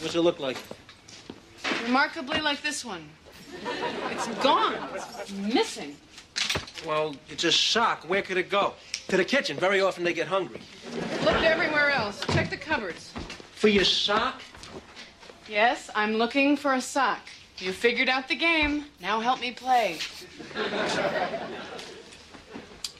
[0.00, 0.58] What's it look like?
[1.84, 3.08] Remarkably like this one.
[4.10, 4.74] It's gone.
[4.94, 5.96] It's missing.
[6.86, 8.08] Well, it's a sock.
[8.08, 8.74] Where could it go?
[9.08, 9.56] To the kitchen.
[9.56, 10.60] Very often they get hungry.
[11.24, 12.24] Looked everywhere else.
[12.26, 13.12] Check the cupboards.
[13.56, 14.42] For your sock?
[15.48, 17.20] Yes, I'm looking for a sock.
[17.56, 18.84] You figured out the game.
[19.00, 19.98] Now help me play.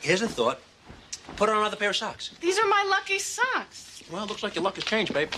[0.01, 0.61] Here's a thought.
[1.37, 2.31] Put on another pair of socks.
[2.41, 4.03] These are my lucky socks.
[4.11, 5.31] Well, looks like your luck has changed, babe.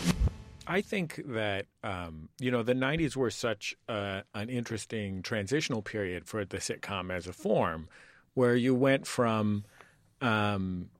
[0.68, 6.26] I think that um, you know the '90s were such uh, an interesting transitional period
[6.26, 7.88] for the sitcom as a form,
[8.34, 9.64] where you went from,
[10.20, 10.90] um,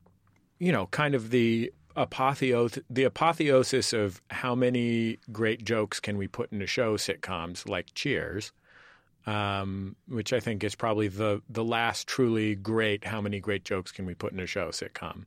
[0.58, 6.28] you know, kind of the apotheos the apotheosis of how many great jokes can we
[6.28, 8.53] put into show sitcoms like Cheers,
[9.26, 13.92] um, which I think is probably the the last truly great how many great jokes
[13.92, 15.24] can we put in a show sitcom,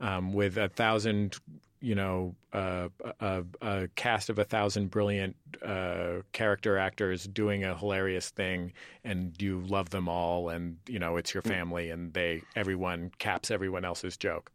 [0.00, 1.38] um, with a thousand
[1.80, 2.88] you know uh,
[3.20, 8.72] a, a cast of a thousand brilliant uh, character actors doing a hilarious thing,
[9.04, 13.50] and you love them all, and you know it's your family, and they everyone caps
[13.50, 14.52] everyone else's joke.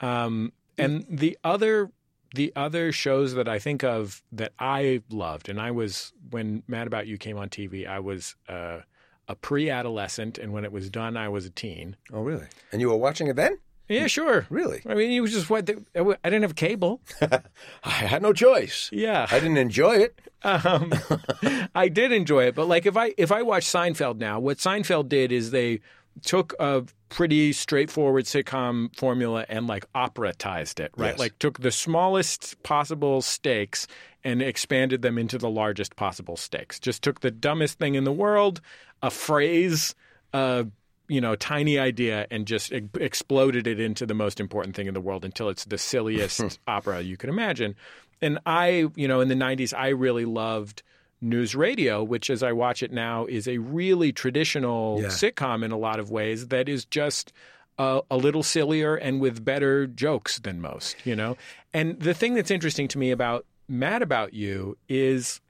[0.00, 1.90] Um, and the other
[2.34, 6.86] the other shows that I think of that I loved, and I was when Mad
[6.86, 8.80] About You came on TV, I was uh,
[9.28, 11.96] a pre-adolescent, and when it was done, I was a teen.
[12.12, 12.46] Oh, really?
[12.72, 13.58] And you were watching it then?
[13.88, 14.46] Yeah, sure.
[14.50, 14.82] Really?
[14.86, 17.00] I mean, it was just what I didn't have cable.
[17.22, 18.90] I had no choice.
[18.92, 20.20] Yeah, I didn't enjoy it.
[20.42, 20.92] Um,
[21.74, 25.08] I did enjoy it, but like if I if I watch Seinfeld now, what Seinfeld
[25.08, 25.80] did is they
[26.22, 31.10] took a pretty straightforward sitcom formula and like operatized it, right?
[31.10, 31.18] Yes.
[31.18, 33.86] Like took the smallest possible stakes
[34.24, 36.78] and expanded them into the largest possible stakes.
[36.78, 38.60] Just took the dumbest thing in the world,
[39.02, 39.94] a phrase,
[40.32, 40.66] a
[41.08, 44.94] you know, tiny idea and just e- exploded it into the most important thing in
[44.94, 47.74] the world until it's the silliest opera you could imagine.
[48.20, 50.82] And I, you know, in the 90s I really loved
[51.20, 55.08] News Radio, which, as I watch it now, is a really traditional Yeah.
[55.08, 57.32] sitcom in a lot of ways that is just
[57.78, 61.36] a, a little sillier and with better jokes than most, you know?
[61.72, 65.40] And the thing that's interesting to me about Mad About You is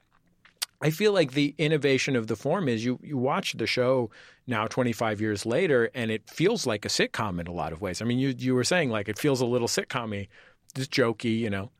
[0.81, 4.09] I feel like the innovation of the form is you you watch the show
[4.47, 8.01] now 25 years later and it feels like a sitcom in a lot of ways.
[8.01, 10.27] I mean, you you were saying like it feels a little sitcom-y,
[10.75, 11.71] just jokey, you know.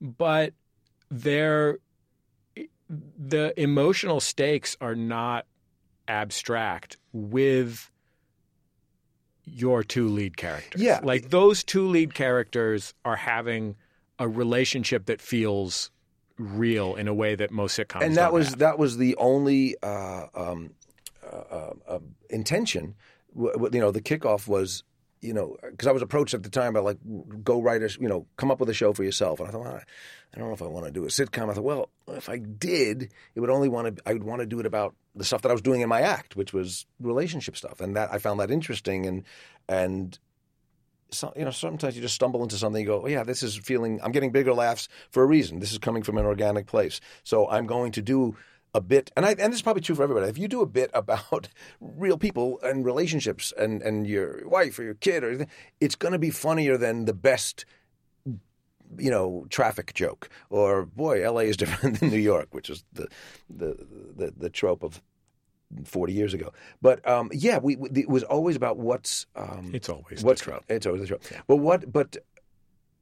[0.00, 0.52] But
[1.10, 1.78] there
[2.88, 5.46] the emotional stakes are not
[6.06, 7.90] abstract with
[9.44, 10.80] your two lead characters.
[10.80, 11.00] Yeah.
[11.02, 13.76] Like those two lead characters are having
[14.18, 15.90] a relationship that feels
[16.38, 18.58] real in a way that most sitcoms and that was have.
[18.58, 20.70] that was the only uh, um,
[21.24, 22.94] uh, uh, uh, intention.
[23.34, 24.82] W- w- you know, the kickoff was,
[25.24, 26.98] you know, because I was approached at the time by like,
[27.42, 29.62] go write a, you know, come up with a show for yourself, and I thought,
[29.62, 29.80] well,
[30.34, 31.50] I don't know if I want to do a sitcom.
[31.50, 34.46] I thought, well, if I did, it would only want to, I would want to
[34.46, 37.56] do it about the stuff that I was doing in my act, which was relationship
[37.56, 39.24] stuff, and that I found that interesting, and
[39.68, 40.18] and
[41.10, 42.80] so, you know, sometimes you just stumble into something.
[42.80, 44.00] You go, oh, yeah, this is feeling.
[44.02, 45.60] I'm getting bigger laughs for a reason.
[45.60, 47.00] This is coming from an organic place.
[47.22, 48.36] So I'm going to do
[48.74, 50.28] a bit, and I and this is probably true for everybody.
[50.28, 51.48] If you do a bit about
[51.80, 55.46] real people and relationships and and your wife or your kid, or
[55.80, 57.64] it's going to be funnier than the best.
[58.96, 61.44] You know, traffic joke, or boy, L.A.
[61.44, 63.08] is different than New York, which is the
[63.48, 63.74] the
[64.16, 65.02] the, the trope of
[65.84, 66.52] 40 years ago.
[66.80, 70.50] But um, yeah, we, we it was always about what's um, it's always what's the
[70.50, 70.64] trope.
[70.68, 71.22] It's always the trope.
[71.48, 71.92] But what?
[71.92, 72.18] But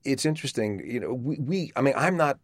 [0.04, 0.82] it's interesting.
[0.84, 1.72] You know, we, we.
[1.76, 2.38] I mean, I'm not.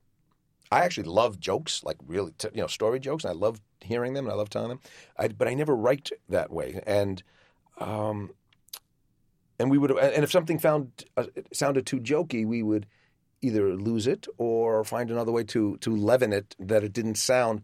[0.71, 4.15] I actually love jokes, like really, t- you know, story jokes, and I love hearing
[4.15, 4.81] them, and I love telling them.
[5.19, 7.23] I, but I never write that way, and
[7.79, 8.33] um,
[9.59, 12.87] and we would, and if something found uh, sounded too jokey, we would
[13.41, 17.63] either lose it or find another way to to leaven it that it didn't sound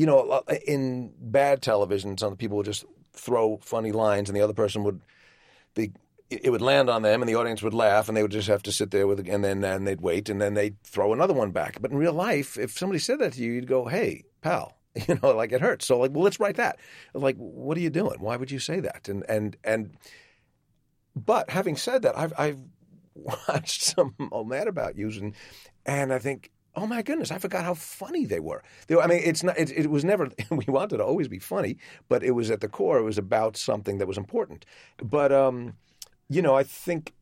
[0.00, 4.54] you know, in bad television, some people would just throw funny lines, and the other
[4.54, 5.02] person would
[5.74, 5.92] be.
[6.30, 8.62] It would land on them, and the audience would laugh, and they would just have
[8.62, 11.50] to sit there with, and then and they'd wait, and then they'd throw another one
[11.50, 11.80] back.
[11.80, 14.76] But in real life, if somebody said that to you, you'd go, "Hey, pal,"
[15.08, 15.86] you know, like it hurts.
[15.86, 16.78] So, like, well, let's write that.
[17.14, 18.20] Like, what are you doing?
[18.20, 19.08] Why would you say that?
[19.08, 19.92] And and and.
[21.16, 22.60] But having said that, I've I've
[23.14, 25.34] watched some old Mad About Yous, and
[25.84, 28.62] and I think, oh my goodness, I forgot how funny they were.
[28.86, 29.58] They were I mean, it's not.
[29.58, 30.30] It, it was never.
[30.50, 31.76] We wanted to always be funny,
[32.08, 32.98] but it was at the core.
[32.98, 34.64] It was about something that was important.
[35.02, 35.74] But um,
[36.30, 37.12] you know, I think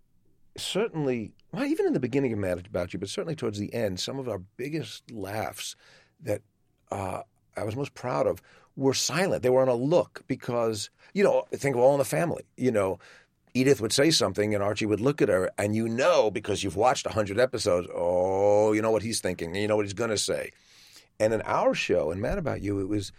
[0.56, 3.98] certainly, well, even in the beginning of Mad About You, but certainly towards the end,
[3.98, 5.74] some of our biggest laughs
[6.20, 6.42] that
[6.92, 7.22] uh,
[7.56, 8.42] I was most proud of
[8.76, 9.42] were silent.
[9.42, 12.44] They were on a look because, you know, think of All in the Family.
[12.58, 12.98] You know,
[13.54, 16.76] Edith would say something and Archie would look at her, and you know, because you've
[16.76, 20.10] watched 100 episodes, oh, you know what he's thinking, and you know what he's going
[20.10, 20.52] to say.
[21.18, 23.10] And in our show, in Mad About You, it was,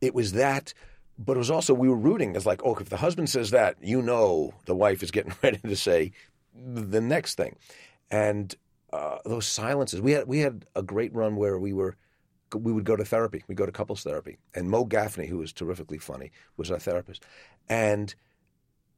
[0.00, 0.72] it was that,
[1.18, 2.36] but it was also, we were rooting.
[2.36, 5.58] as like, oh, if the husband says that, you know the wife is getting ready
[5.58, 6.12] to say
[6.54, 7.56] the next thing.
[8.10, 8.54] And
[8.92, 11.96] uh, those silences, we had, we had a great run where we were,
[12.54, 13.42] we would go to therapy.
[13.48, 17.24] We go to couples therapy, and Mo Gaffney, who was terrifically funny, was our therapist,
[17.68, 18.14] and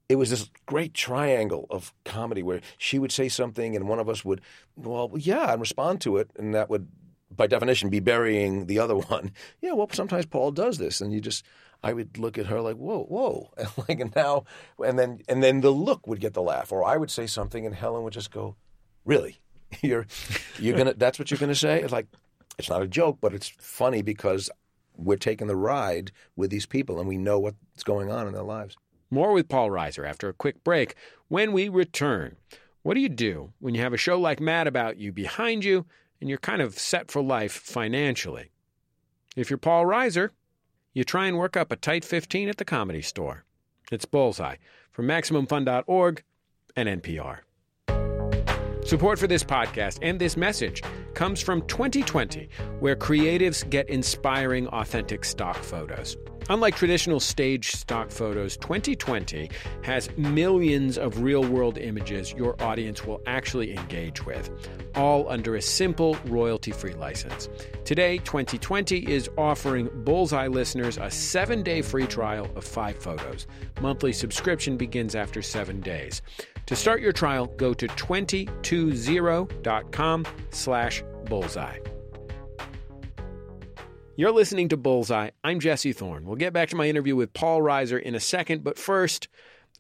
[0.09, 4.09] it was this great triangle of comedy where she would say something, and one of
[4.09, 4.41] us would,
[4.77, 6.89] well, yeah, and respond to it, and that would,
[7.35, 9.33] by definition, be burying the other one.
[9.61, 11.45] Yeah, well, sometimes Paul does this, and you just.
[11.85, 14.45] I would look at her like, "Whoa, whoa!" And like, and now,
[14.85, 17.67] and then, and then the look would get the laugh, or I would say something,
[17.67, 18.57] and Helen would just go,
[19.05, 19.39] "Really?
[19.83, 20.07] You're,
[20.59, 20.95] you're gonna?
[20.95, 22.07] That's what you're gonna say?" It's like,
[22.59, 24.49] it's not a joke, but it's funny because
[24.97, 28.45] we're taking the ride with these people and we know what's going on in their
[28.45, 28.77] lives.
[29.11, 30.95] More with Paul Reiser after a quick break.
[31.29, 32.37] When we return,
[32.83, 35.85] what do you do when you have a show like Mad About You behind you
[36.21, 38.51] and you're kind of set for life financially?
[39.37, 40.31] If you're Paul Reiser,
[40.95, 43.45] you try and work up a tight 15 at the comedy store.
[43.93, 44.57] It's Bullseye
[44.93, 46.23] from MaximumFun.org
[46.77, 47.41] and NPR.
[48.87, 50.83] Support for this podcast and this message
[51.15, 52.49] comes from 2020,
[52.81, 56.17] where creatives get inspiring, authentic stock photos.
[56.51, 59.51] Unlike traditional stage stock photos, 2020
[59.83, 64.51] has millions of real world images your audience will actually engage with,
[64.95, 67.49] all under a simple royalty free license.
[67.85, 73.47] Today, 2020 is offering Bullseye listeners a seven day free trial of five photos.
[73.81, 76.21] Monthly subscription begins after seven days.
[76.67, 81.79] To start your trial, go to twenty20.com slash bullseye.
[84.17, 85.31] You're listening to Bullseye.
[85.43, 86.25] I'm Jesse Thorn.
[86.25, 89.27] We'll get back to my interview with Paul Reiser in a second, but first,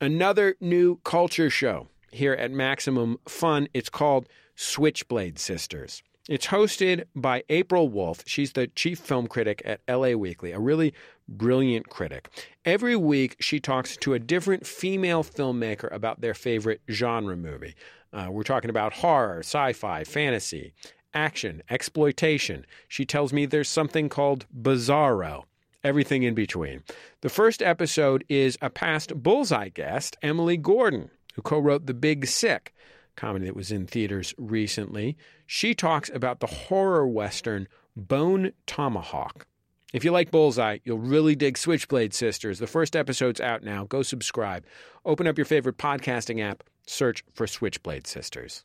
[0.00, 3.68] another new culture show here at Maximum Fun.
[3.72, 6.02] It's called Switchblade Sisters.
[6.28, 8.24] It's hosted by April Wolfe.
[8.26, 10.94] She's the chief film critic at LA Weekly, a really
[11.28, 12.28] brilliant critic.
[12.64, 17.76] Every week, she talks to a different female filmmaker about their favorite genre movie.
[18.12, 20.72] Uh, we're talking about horror, sci fi, fantasy,
[21.14, 22.66] action, exploitation.
[22.88, 25.44] She tells me there's something called bizarro,
[25.82, 26.82] everything in between.
[27.20, 32.26] The first episode is a past Bullseye guest, Emily Gordon, who co wrote The Big
[32.26, 32.74] Sick
[33.16, 35.16] comedy that was in theaters recently.
[35.46, 39.46] She talks about the horror western Bone Tomahawk.
[39.92, 42.58] If you like Bullseye, you'll really dig Switchblade Sisters.
[42.58, 43.84] The first episode's out now.
[43.84, 44.64] Go subscribe.
[45.04, 48.64] Open up your favorite podcasting app, search for Switchblade Sisters.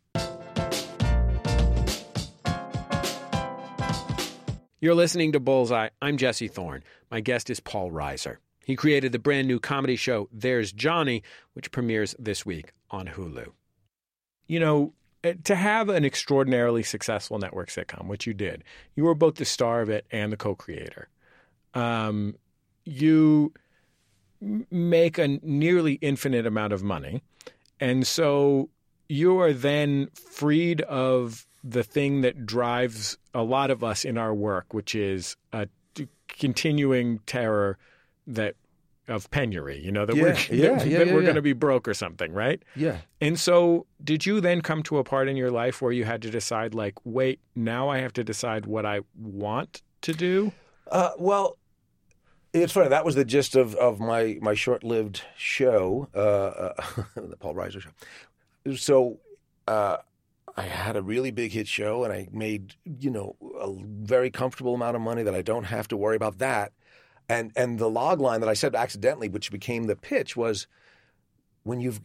[4.82, 5.90] You're listening to Bullseye.
[6.02, 6.84] I'm Jesse Thorn.
[7.12, 8.38] My guest is Paul Reiser.
[8.66, 11.24] He created the brand new comedy show There's Johnny,
[11.54, 13.52] which premieres this week on Hulu
[14.50, 14.92] you know,
[15.24, 18.66] eh, to have an extraordinarily successful network sitcom, which you did,
[18.96, 21.08] you were both the star of it and the co-creator.
[21.74, 22.36] Um,
[22.84, 23.54] you
[24.42, 27.22] make a nearly infinite amount of money,
[27.80, 28.70] and so
[29.08, 34.34] you are then freed of the thing that drives a lot of us in our
[34.34, 35.68] work, which is a
[36.28, 37.78] continuing terror
[38.28, 38.56] that
[39.08, 41.54] of penury, you know, that Yeah, we're, yeah, that, yeah, that we're going to be
[41.54, 42.62] broke or something, right?
[42.76, 42.98] Yeah.
[43.20, 46.22] And so, did you then come to a part in your life where you had
[46.22, 50.52] to decide, like, wait, now I have to decide what I want to do?
[50.92, 51.58] Uh, well,
[52.54, 52.90] it's funny.
[52.90, 56.74] That was the gist of, of my, my short lived show, uh, uh,
[57.16, 58.76] the Paul Reiser show.
[58.76, 59.20] So
[59.68, 59.98] uh,
[60.58, 63.72] I had a really big hit show, and I made you know a
[64.04, 66.74] very comfortable amount of money that I don't have to worry about that.
[67.28, 70.68] And and the log line that I said accidentally, which became the pitch, was
[71.64, 72.02] when you've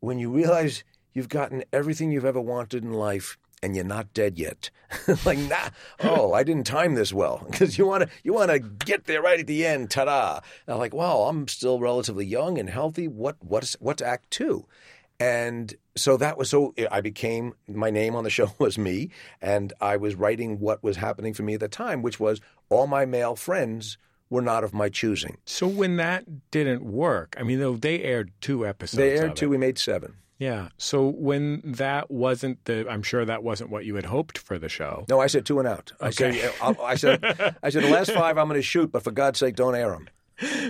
[0.00, 4.38] when you realize you've gotten everything you've ever wanted in life and you're not dead
[4.38, 4.70] yet.
[5.24, 5.68] like, nah,
[6.02, 9.22] oh, I didn't time this well because you want to you want to get there
[9.22, 9.90] right at the end.
[9.90, 10.40] Ta-da!
[10.66, 13.08] And I'm like, wow, I'm still relatively young and healthy.
[13.08, 14.66] What what's what's Act Two?
[15.22, 19.10] And so that was so I became my name on the show was me,
[19.40, 22.86] and I was writing what was happening for me at the time, which was all
[22.86, 23.98] my male friends
[24.30, 25.36] were not of my choosing.
[25.44, 28.96] So when that didn't work, I mean, they aired two episodes.
[28.96, 29.36] They aired it.
[29.36, 29.48] two.
[29.50, 30.14] We made seven.
[30.38, 30.70] Yeah.
[30.76, 34.68] So when that wasn't the, I'm sure that wasn't what you had hoped for the
[34.68, 35.04] show.
[35.08, 35.92] No, I said two and out.
[36.00, 36.32] I Okay.
[36.40, 39.12] said, I, I said, I said the last five I'm going to shoot, but for
[39.12, 40.08] God's sake, don't air them.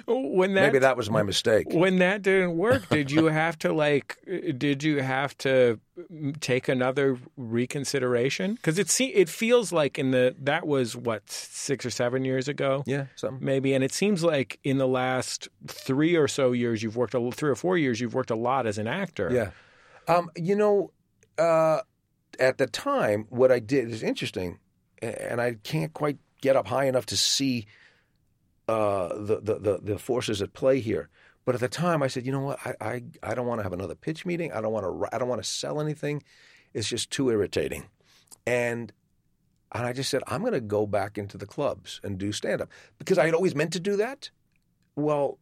[0.07, 1.67] When that Maybe that was my mistake.
[1.71, 4.19] when that didn't work, did you have to like?
[4.59, 5.79] Did you have to
[6.41, 8.55] take another reconsideration?
[8.55, 12.49] Because it se- it feels like in the that was what six or seven years
[12.49, 12.83] ago.
[12.87, 16.97] Yeah, something maybe, and it seems like in the last three or so years, you've
[16.97, 19.31] worked a three or four years, you've worked a lot as an actor.
[19.33, 19.51] Yeah.
[20.13, 20.91] Um, you know,
[21.39, 21.81] uh,
[22.39, 24.59] at the time, what I did is interesting,
[25.01, 27.67] and I can't quite get up high enough to see
[28.73, 31.09] uh, the, the, the, the forces at play here.
[31.45, 32.59] But at the time, I said, you know what?
[32.65, 34.53] I, I, I don't want to have another pitch meeting.
[34.53, 35.15] I don't want to.
[35.15, 36.23] I don't want to sell anything.
[36.73, 37.85] It's just too irritating.
[38.47, 38.93] And
[39.73, 42.61] and I just said, I'm going to go back into the clubs and do stand
[42.61, 44.31] up because I had always meant to do that.
[44.95, 45.39] Well,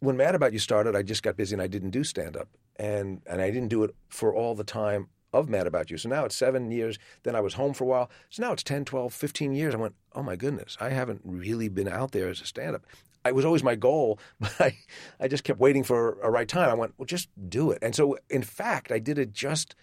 [0.00, 2.48] when Mad About You started, I just got busy and I didn't do stand up.
[2.76, 5.98] And and I didn't do it for all the time of Mad About You.
[5.98, 6.98] So now it's seven years.
[7.24, 8.10] Then I was home for a while.
[8.30, 9.74] So now it's 10, 12, 15 years.
[9.74, 12.86] I went, oh my goodness, I haven't really been out there as a stand up.
[13.26, 14.78] It was always my goal, but I,
[15.18, 16.70] I just kept waiting for a right time.
[16.70, 17.78] I went, well, just do it.
[17.82, 19.74] And so, in fact, I did it just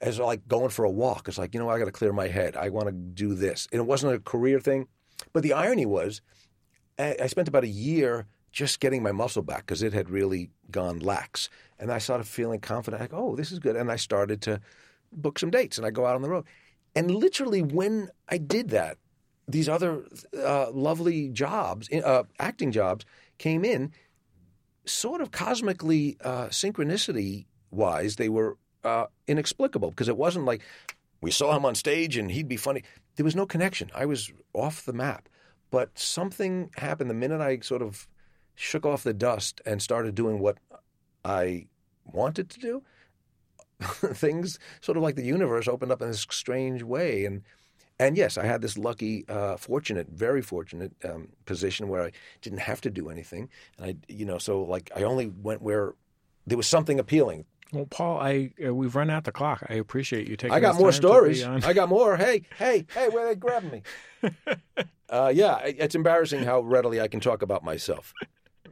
[0.00, 1.28] as like going for a walk.
[1.28, 1.68] It's like, you know.
[1.68, 2.56] I got to clear my head.
[2.56, 3.68] I want to do this.
[3.72, 4.86] And it wasn't a career thing.
[5.32, 6.20] But the irony was,
[6.98, 10.48] I I spent about a year just getting my muscle back because it had really
[10.70, 11.48] gone lax.
[11.78, 13.74] And I started feeling confident, like, oh, this is good.
[13.74, 14.60] And I started to
[15.14, 16.44] book some dates and I go out on the road.
[16.94, 18.98] And literally, when I did that,
[19.48, 20.04] these other
[20.38, 23.04] uh, lovely jobs, uh, acting jobs,
[23.38, 23.92] came in
[24.86, 30.62] sort of cosmically, uh, synchronicity wise, they were uh, inexplicable because it wasn't like
[31.20, 32.82] we saw him on stage and he'd be funny.
[33.16, 33.90] There was no connection.
[33.94, 35.28] I was off the map.
[35.70, 38.06] But something happened the minute I sort of
[38.54, 40.58] shook off the dust and started doing what
[41.24, 41.66] I
[42.04, 42.82] wanted to do.
[43.80, 47.42] Things sort of like the universe opened up in this strange way, and
[47.98, 52.12] and yes, I had this lucky, uh, fortunate, very fortunate um, position where I
[52.42, 53.48] didn't have to do anything,
[53.78, 55.94] and I, you know, so like I only went where
[56.46, 57.44] there was something appealing.
[57.72, 59.64] Well, Paul, I uh, we've run out the clock.
[59.68, 60.54] I appreciate you taking.
[60.54, 61.44] I got more stories.
[61.44, 62.16] I got more.
[62.16, 63.82] Hey, hey, hey, where they grabbing me?
[65.08, 68.12] uh, yeah, it's embarrassing how readily I can talk about myself.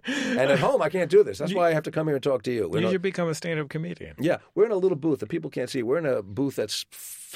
[0.07, 1.39] And at home, I can't do this.
[1.39, 2.69] That's why I have to come here and talk to you.
[2.69, 4.17] We're you not- should become a stand-up comedian.
[4.19, 5.83] yeah, we're in a little booth that people can't see.
[5.83, 6.85] We're in a booth that's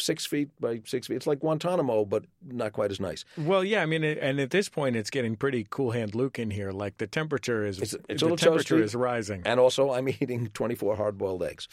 [0.01, 1.17] six feet by six feet.
[1.17, 3.25] It's like Guantanamo, but not quite as nice.
[3.37, 6.51] Well, yeah, I mean, and at this point, it's getting pretty cool hand Luke in
[6.51, 6.71] here.
[6.73, 8.83] Like the temperature is, It's, it's a the little temperature toasty.
[8.83, 9.43] is rising.
[9.45, 11.69] And also, I'm eating 24 hard boiled eggs.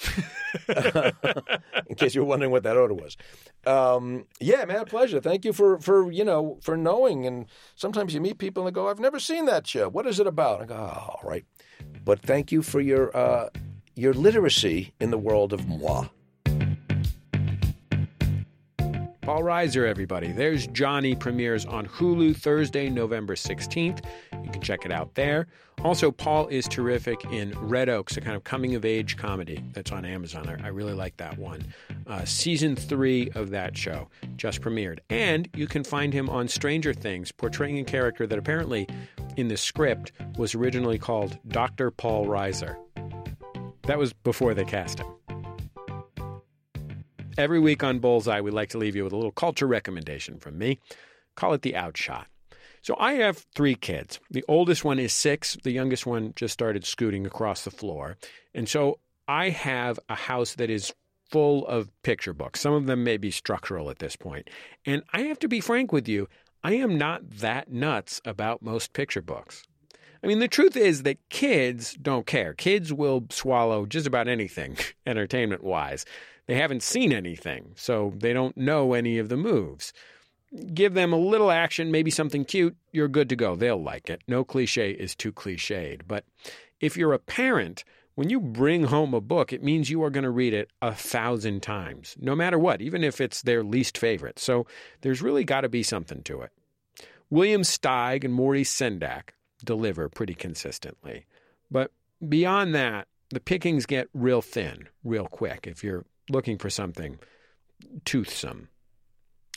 [1.88, 3.18] in case you're wondering what that order was.
[3.66, 5.20] Um, yeah, man, a pleasure.
[5.20, 7.26] Thank you for, for, you know, for knowing.
[7.26, 7.46] And
[7.76, 9.90] sometimes you meet people and they go, I've never seen that show.
[9.90, 10.62] What is it about?
[10.62, 11.46] I go, oh, all right.
[12.04, 13.50] But thank you for your, uh,
[13.96, 16.08] your literacy in the world of moi.
[19.24, 20.34] Paul Reiser, everybody.
[20.34, 24.04] There's Johnny premieres on Hulu Thursday, November 16th.
[24.44, 25.48] You can check it out there.
[25.82, 29.94] Also, Paul is terrific in Red Oaks, a kind of coming of age comedy that's
[29.94, 30.62] on Amazon.
[30.62, 31.64] I, really like that one.
[32.06, 35.00] Uh, season three of that show just premiered.
[35.10, 38.90] And you can find him on Stranger Things, portraying a character that apparently
[39.38, 41.92] in the script was originally called Dr.
[41.92, 42.76] Paul Reiser.
[43.84, 45.08] That was before they cast him.
[47.38, 50.58] Every week on Bullseye, we like to leave you with a little culture recommendation from
[50.58, 50.80] me.
[51.36, 52.28] Call it the outshot.
[52.82, 54.20] So I have three kids.
[54.30, 55.58] The oldest one is six.
[55.64, 58.18] The youngest one just started scooting across the floor.
[58.54, 60.94] And so I have a house that is
[61.32, 62.60] full of picture books.
[62.60, 64.50] Some of them may be structural at this point.
[64.86, 66.28] And I have to be frank with you,
[66.64, 69.64] I am not that nuts about most picture books.
[70.24, 72.54] I mean, the truth is that kids don't care.
[72.54, 76.06] Kids will swallow just about anything, entertainment wise.
[76.46, 79.92] They haven't seen anything, so they don't know any of the moves.
[80.74, 83.56] Give them a little action, maybe something cute, you're good to go.
[83.56, 84.22] They'll like it.
[84.28, 86.02] No cliche is too cliched.
[86.08, 86.26] But
[86.80, 87.84] if you're a parent,
[88.16, 90.94] when you bring home a book, it means you are going to read it a
[90.94, 94.38] thousand times, no matter what, even if it's their least favorite.
[94.38, 94.68] So
[95.02, 96.52] there's really got to be something to it.
[97.30, 99.32] William Steig and Maurice Sendak
[99.64, 101.26] deliver pretty consistently.
[101.72, 101.92] But
[102.28, 107.20] beyond that, the pickings get real thin real quick if you're looking for something
[108.06, 108.70] toothsome.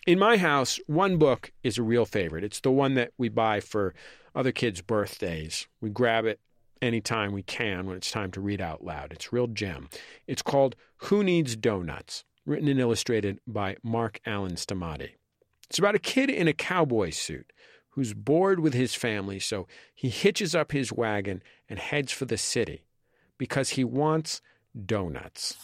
[0.06, 2.44] In my house, one book is a real favorite.
[2.44, 3.94] It's the one that we buy for
[4.34, 5.66] other kids' birthdays.
[5.80, 6.40] We grab it
[6.80, 9.12] anytime we can when it's time to read out loud.
[9.12, 9.88] It's real gem.
[10.26, 15.12] It's called Who Needs Donuts, written and illustrated by Mark Alan Stamaty.
[15.68, 17.52] It's about a kid in a cowboy suit
[17.96, 22.36] who's bored with his family, so he hitches up his wagon and heads for the
[22.36, 22.84] city
[23.38, 24.42] because he wants
[24.84, 25.56] donuts.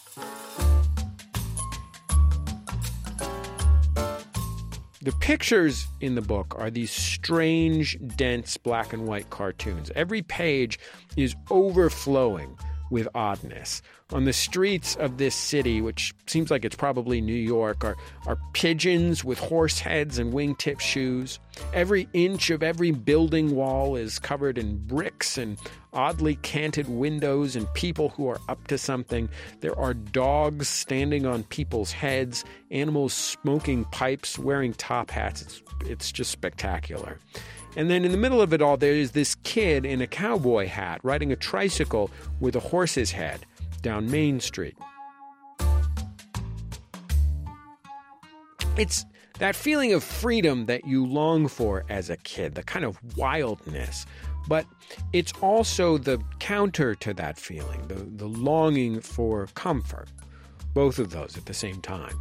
[5.02, 9.90] The pictures in the book are these strange, dense black and white cartoons.
[9.94, 10.78] Every page
[11.16, 12.56] is overflowing
[12.92, 13.80] with oddness.
[14.12, 18.36] On the streets of this city, which seems like it's probably New York, are, are
[18.52, 21.40] pigeons with horse heads and wingtip shoes.
[21.72, 25.56] Every inch of every building wall is covered in bricks and
[25.94, 29.30] oddly canted windows and people who are up to something.
[29.60, 35.40] There are dogs standing on people's heads, animals smoking pipes, wearing top hats.
[35.40, 37.18] It's, it's just spectacular.
[37.76, 40.66] And then in the middle of it all, there is this kid in a cowboy
[40.66, 42.10] hat riding a tricycle
[42.40, 43.46] with a horse's head
[43.80, 44.76] down Main Street.
[48.76, 49.04] It's
[49.38, 54.06] that feeling of freedom that you long for as a kid, the kind of wildness.
[54.48, 54.66] But
[55.12, 60.08] it's also the counter to that feeling, the, the longing for comfort.
[60.74, 62.18] Both of those at the same time.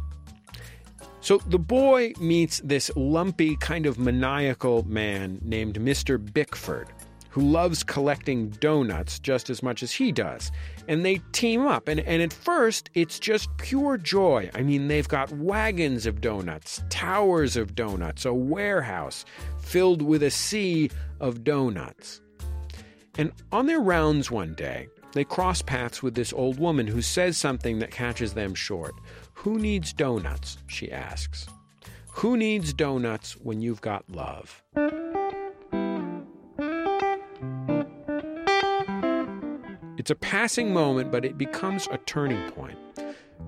[1.22, 6.18] So the boy meets this lumpy, kind of maniacal man named Mr.
[6.18, 6.88] Bickford,
[7.30, 10.50] who loves collecting donuts just as much as he does.
[10.88, 11.86] And they team up.
[11.86, 14.50] And, and at first, it's just pure joy.
[14.52, 19.24] I mean, they've got wagons of donuts, towers of donuts, a warehouse
[19.60, 22.20] filled with a sea of donuts.
[23.16, 27.36] And on their rounds one day, they cross paths with this old woman who says
[27.36, 28.94] something that catches them short.
[29.34, 30.58] Who needs donuts?
[30.66, 31.46] she asks.
[32.14, 34.62] Who needs donuts when you've got love?
[39.98, 42.78] It's a passing moment, but it becomes a turning point.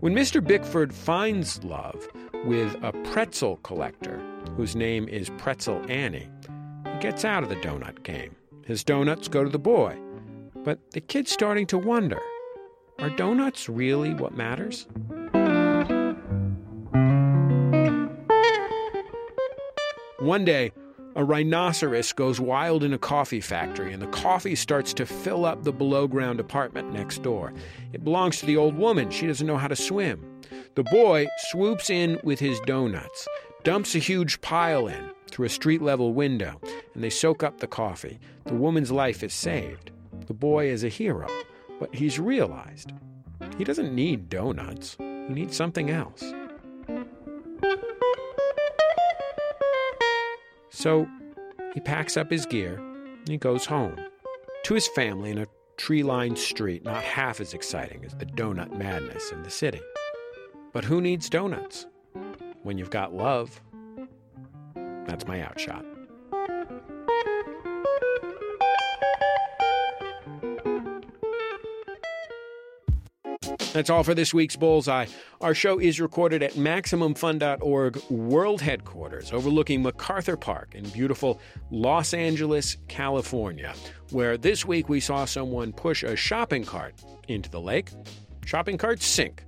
[0.00, 0.46] When Mr.
[0.46, 2.06] Bickford finds love
[2.44, 4.20] with a pretzel collector,
[4.56, 6.28] whose name is Pretzel Annie,
[6.92, 8.36] he gets out of the donut game.
[8.66, 9.98] His donuts go to the boy.
[10.64, 12.20] But the kid's starting to wonder
[12.98, 14.86] are donuts really what matters?
[20.20, 20.72] One day,
[21.16, 25.64] a rhinoceros goes wild in a coffee factory, and the coffee starts to fill up
[25.64, 27.52] the below ground apartment next door.
[27.92, 29.10] It belongs to the old woman.
[29.10, 30.40] She doesn't know how to swim.
[30.76, 33.28] The boy swoops in with his donuts,
[33.64, 36.58] dumps a huge pile in through a street level window,
[36.94, 38.18] and they soak up the coffee.
[38.46, 39.90] The woman's life is saved.
[40.26, 41.28] The boy is a hero,
[41.78, 42.92] but he's realized
[43.58, 46.24] he doesn't need donuts, he needs something else.
[50.70, 51.06] So
[51.74, 53.96] he packs up his gear and he goes home
[54.64, 55.46] to his family in a
[55.76, 59.80] tree lined street, not half as exciting as the donut madness in the city.
[60.72, 61.86] But who needs donuts
[62.62, 63.60] when you've got love?
[64.74, 65.84] That's my outshot.
[73.74, 75.06] That's all for this week's Bullseye.
[75.40, 81.40] Our show is recorded at MaximumFun.org World Headquarters, overlooking MacArthur Park in beautiful
[81.72, 83.74] Los Angeles, California,
[84.12, 86.94] where this week we saw someone push a shopping cart
[87.26, 87.90] into the lake.
[88.46, 89.42] Shopping carts sink.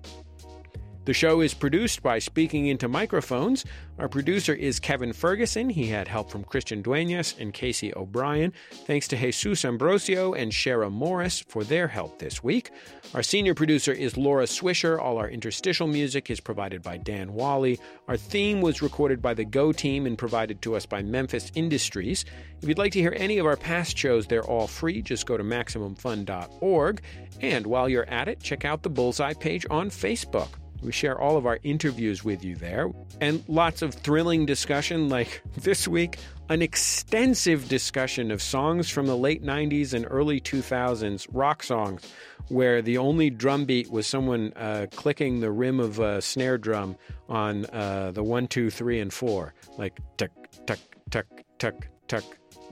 [1.07, 3.65] The show is produced by Speaking Into Microphones.
[3.97, 5.71] Our producer is Kevin Ferguson.
[5.71, 8.53] He had help from Christian Duenas and Casey O'Brien.
[8.73, 12.73] Thanks to Jesus Ambrosio and Shara Morris for their help this week.
[13.15, 15.01] Our senior producer is Laura Swisher.
[15.01, 17.79] All our interstitial music is provided by Dan Wally.
[18.09, 22.25] Our theme was recorded by the Go team and provided to us by Memphis Industries.
[22.61, 25.03] If you'd like to hear any of our past shows, they're all free.
[25.03, 27.01] Just go to MaximumFun.org.
[27.41, 30.49] And while you're at it, check out the Bullseye page on Facebook.
[30.83, 35.43] We share all of our interviews with you there and lots of thrilling discussion, like
[35.57, 36.18] this week,
[36.49, 42.03] an extensive discussion of songs from the late 90s and early 2000s, rock songs,
[42.49, 46.97] where the only drum beat was someone uh, clicking the rim of a snare drum
[47.29, 50.31] on uh, the one, two, three, and four, like tuck,
[50.66, 50.79] tuck,
[51.11, 51.27] tuck,
[51.59, 52.24] tuck, tuck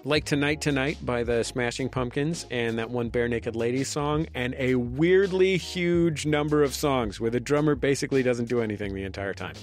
[0.05, 4.75] like Tonight Tonight by the Smashing Pumpkins and that one Barenaked Ladies song, and a
[4.75, 9.55] weirdly huge number of songs where the drummer basically doesn't do anything the entire time.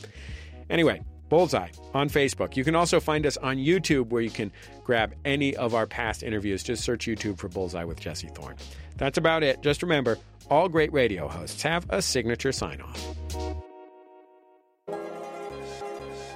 [0.69, 2.57] Anyway, Bullseye on Facebook.
[2.57, 4.51] You can also find us on YouTube where you can
[4.83, 6.63] grab any of our past interviews.
[6.63, 8.55] Just search YouTube for Bullseye with Jesse Thorn.
[8.97, 9.61] That's about it.
[9.61, 10.17] Just remember,
[10.49, 13.70] all great radio hosts have a signature sign off.